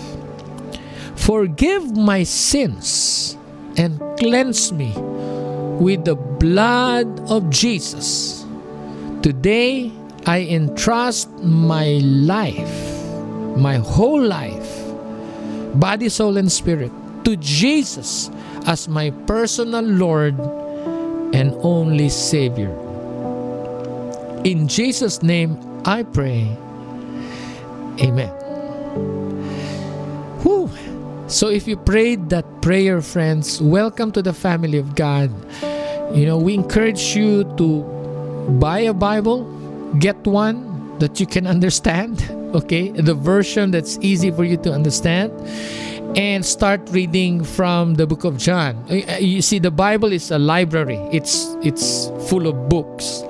[1.16, 3.36] Forgive my sins
[3.76, 4.92] and cleanse me
[5.80, 8.44] with the blood of Jesus.
[9.22, 9.92] Today
[10.26, 13.06] I entrust my life,
[13.54, 14.82] my whole life,
[15.78, 16.90] body, soul, and spirit
[17.22, 18.28] to Jesus
[18.66, 20.34] as my personal Lord
[21.30, 22.74] and only Savior.
[24.42, 25.54] In Jesus' name
[25.86, 26.50] I pray.
[28.02, 28.34] Amen.
[30.42, 30.68] Whew.
[31.28, 35.30] So if you prayed that prayer, friends, welcome to the family of God.
[36.14, 37.82] You know, we encourage you to
[38.60, 39.44] buy a Bible,
[39.98, 42.22] get one that you can understand,
[42.54, 42.90] okay?
[42.90, 45.32] The version that's easy for you to understand
[46.16, 48.76] and start reading from the book of John.
[48.90, 51.00] Uh, uh, you see, the Bible is a library.
[51.10, 53.24] It's it's full of books,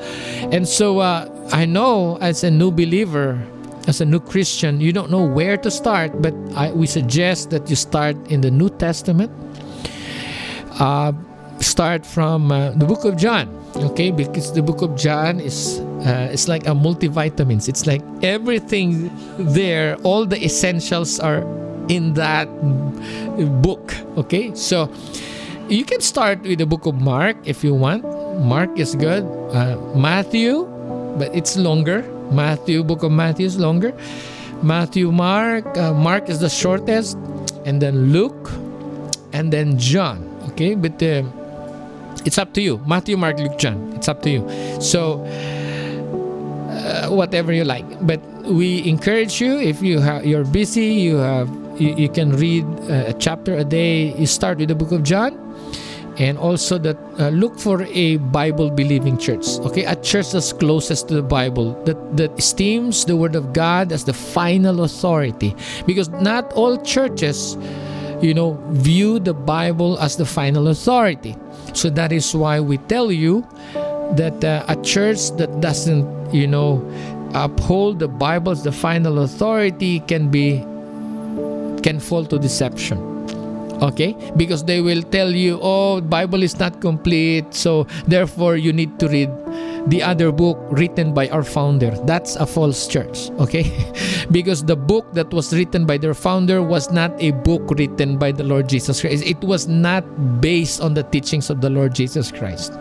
[0.51, 3.39] and so uh, I know as a new believer,
[3.87, 6.21] as a new Christian, you don't know where to start.
[6.21, 9.31] But I, we suggest that you start in the New Testament.
[10.81, 11.13] Uh,
[11.63, 14.11] start from uh, the book of John, okay?
[14.11, 17.69] Because the book of John is uh, it's like a multivitamins.
[17.69, 21.43] It's like everything there, all the essentials are
[21.89, 22.47] in that
[23.63, 23.95] book.
[24.17, 24.91] Okay, so
[25.69, 28.05] you can start with the book of Mark if you want.
[28.41, 29.25] Mark is good.
[29.53, 30.67] Uh, Matthew,
[31.19, 32.03] but it's longer.
[32.31, 33.93] Matthew, book of Matthew is longer.
[34.63, 37.17] Matthew, Mark, uh, Mark is the shortest,
[37.67, 38.51] and then Luke,
[39.33, 40.29] and then John.
[40.51, 41.23] Okay, but uh,
[42.25, 42.81] it's up to you.
[42.87, 43.93] Matthew, Mark, Luke, John.
[43.95, 44.49] It's up to you.
[44.81, 45.25] So
[46.83, 47.85] uh, whatever you like.
[48.07, 51.49] But we encourage you if you have you're busy, you have
[51.79, 54.15] you, you can read a chapter a day.
[54.19, 55.39] You start with the book of John,
[56.19, 59.47] and also that uh, look for a Bible believing church.
[59.61, 63.93] Okay, a church that's closest to the Bible that that esteems the Word of God
[63.93, 65.55] as the final authority,
[65.87, 67.57] because not all churches,
[68.21, 71.37] you know, view the Bible as the final authority.
[71.75, 73.47] So that is why we tell you
[74.17, 76.05] that uh, a church that doesn't,
[76.35, 76.83] you know,
[77.35, 80.61] uphold the Bible as the final authority can be
[81.83, 82.99] can fall to deception.
[83.83, 84.15] Okay?
[84.37, 89.09] Because they will tell you oh bible is not complete so therefore you need to
[89.09, 89.31] read
[89.87, 91.91] the other book written by our founder.
[92.05, 93.67] That's a false church, okay?
[94.31, 98.33] because the book that was written by their founder was not a book written by
[98.33, 99.25] the Lord Jesus Christ.
[99.27, 100.05] It was not
[100.41, 102.73] based on the teachings of the Lord Jesus Christ.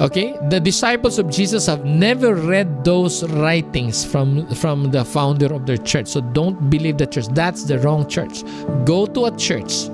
[0.00, 5.66] Okay, the disciples of Jesus have never read those writings from from the founder of
[5.66, 6.08] their church.
[6.08, 7.28] So don't believe the church.
[7.28, 8.42] That's the wrong church.
[8.86, 9.90] Go to a church,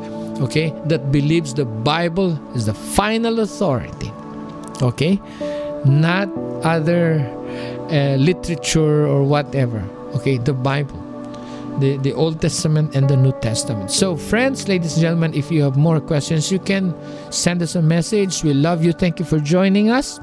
[0.47, 4.13] okay, that believes the Bible is the final authority.
[4.81, 5.19] Okay,
[5.87, 6.29] not
[6.65, 7.21] other
[7.91, 9.83] uh, literature or whatever.
[10.15, 11.07] Okay, the Bible
[11.79, 13.91] the, the Old Testament and the New Testament.
[13.91, 16.95] So, friends, ladies and gentlemen, if you have more questions, you can
[17.31, 18.43] send us a message.
[18.43, 18.93] We love you.
[18.93, 20.19] Thank you for joining us.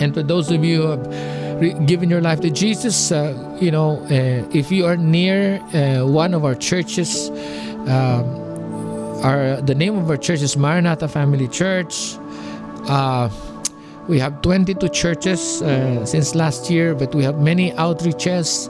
[0.00, 3.70] And for those of you who have re- given your life to Jesus, uh, you
[3.70, 7.30] know, uh, if you are near uh, one of our churches,
[7.86, 8.42] um,
[9.22, 12.16] our the name of our church is Maranatha Family Church.
[12.88, 13.28] Uh,
[14.08, 18.68] we have 22 churches uh, since last year, but we have many outreaches.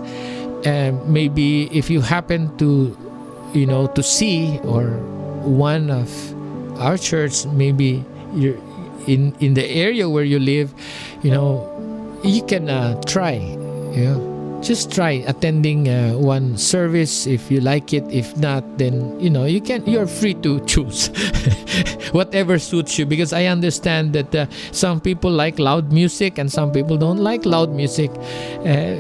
[0.67, 2.97] And maybe if you happen to
[3.55, 4.91] you know to see or
[5.47, 6.11] one of
[6.81, 8.05] our church maybe
[8.35, 8.59] you're
[9.07, 10.75] in in the area where you live
[11.23, 11.63] you know
[12.25, 13.39] you can uh, try
[14.05, 14.34] know
[14.65, 18.03] just try attending uh, one service if you like it.
[18.11, 21.09] If not then you know you can you're free to choose
[22.13, 23.05] whatever suits you.
[23.05, 27.45] Because i understand that uh, some people like loud music and some people don't like
[27.45, 28.11] loud music.
[28.65, 28.97] Uh,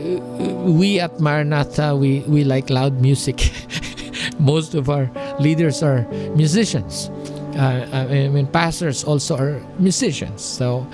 [0.68, 3.50] we at maranatha we we like loud music.
[4.38, 5.10] Most of our
[5.40, 6.04] leaders are
[6.36, 7.08] musicians
[7.56, 10.42] uh, I mean, pastors also are musicians.
[10.42, 10.86] So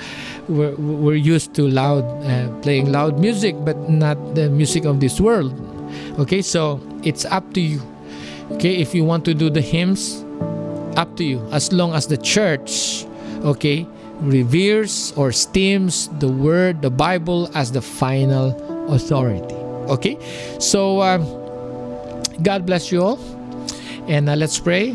[0.49, 5.21] we're, we're used to loud, uh, playing loud music, but not the music of this
[5.21, 5.55] world.
[6.19, 7.81] Okay, so it's up to you.
[8.53, 10.25] Okay, if you want to do the hymns,
[10.97, 11.47] up to you.
[11.53, 13.07] As long as the church,
[13.45, 13.87] okay,
[14.21, 18.53] reveres or esteems the word, the Bible as the final
[18.93, 19.55] authority.
[19.89, 20.19] Okay,
[20.59, 21.25] so um,
[22.43, 23.19] God bless you all,
[24.09, 24.95] and uh, let's pray.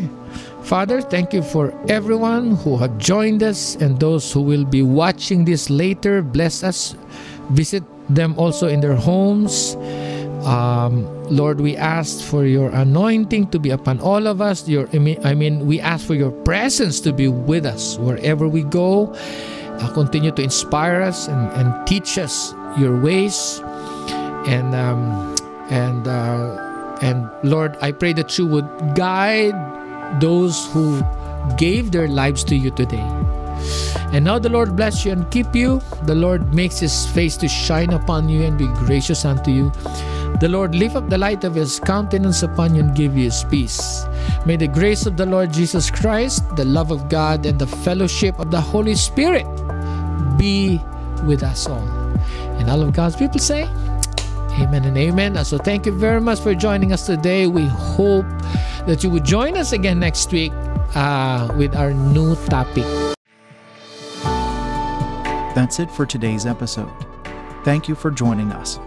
[0.65, 5.45] Father, thank you for everyone who have joined us and those who will be watching
[5.45, 6.23] this later.
[6.23, 6.95] Bless us.
[7.51, 9.75] Visit them also in their homes.
[10.41, 14.67] Um, Lord, we ask for your anointing to be upon all of us.
[14.67, 14.89] Your,
[15.23, 19.13] I mean, we ask for your presence to be with us wherever we go.
[19.77, 23.61] Uh, continue to inspire us and, and teach us your ways.
[24.49, 25.35] And um,
[25.69, 29.53] and uh, and Lord, I pray that you would guide
[30.19, 31.01] those who
[31.57, 33.05] gave their lives to you today.
[34.11, 35.81] And now the Lord bless you and keep you.
[36.03, 39.71] The Lord makes his face to shine upon you and be gracious unto you.
[40.39, 43.43] The Lord lift up the light of his countenance upon you and give you his
[43.45, 44.05] peace.
[44.45, 48.37] May the grace of the Lord Jesus Christ, the love of God, and the fellowship
[48.37, 49.47] of the Holy Spirit
[50.37, 50.81] be
[51.25, 51.87] with us all.
[52.59, 53.67] And all of God's people say,
[54.59, 55.43] Amen and amen.
[55.43, 57.47] So thank you very much for joining us today.
[57.47, 58.25] We hope
[58.87, 60.51] that you would join us again next week
[60.95, 62.85] uh, with our new topic.
[65.55, 66.91] That's it for today's episode.
[67.63, 68.79] Thank you for joining us.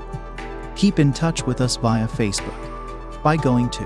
[0.75, 3.83] Keep in touch with us via Facebook by going to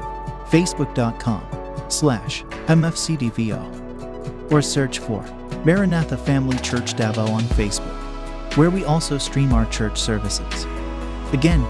[0.51, 1.43] facebook.com
[1.89, 5.23] slash mfcdvo or search for
[5.65, 10.67] Maranatha Family Church Davao on Facebook, where we also stream our church services.
[11.33, 11.63] Again,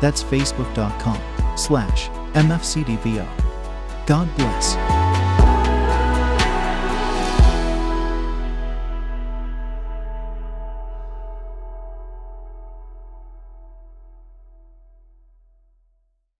[0.00, 1.20] that's facebook.com
[1.56, 3.26] slash mfcdvo.
[4.06, 4.99] God bless.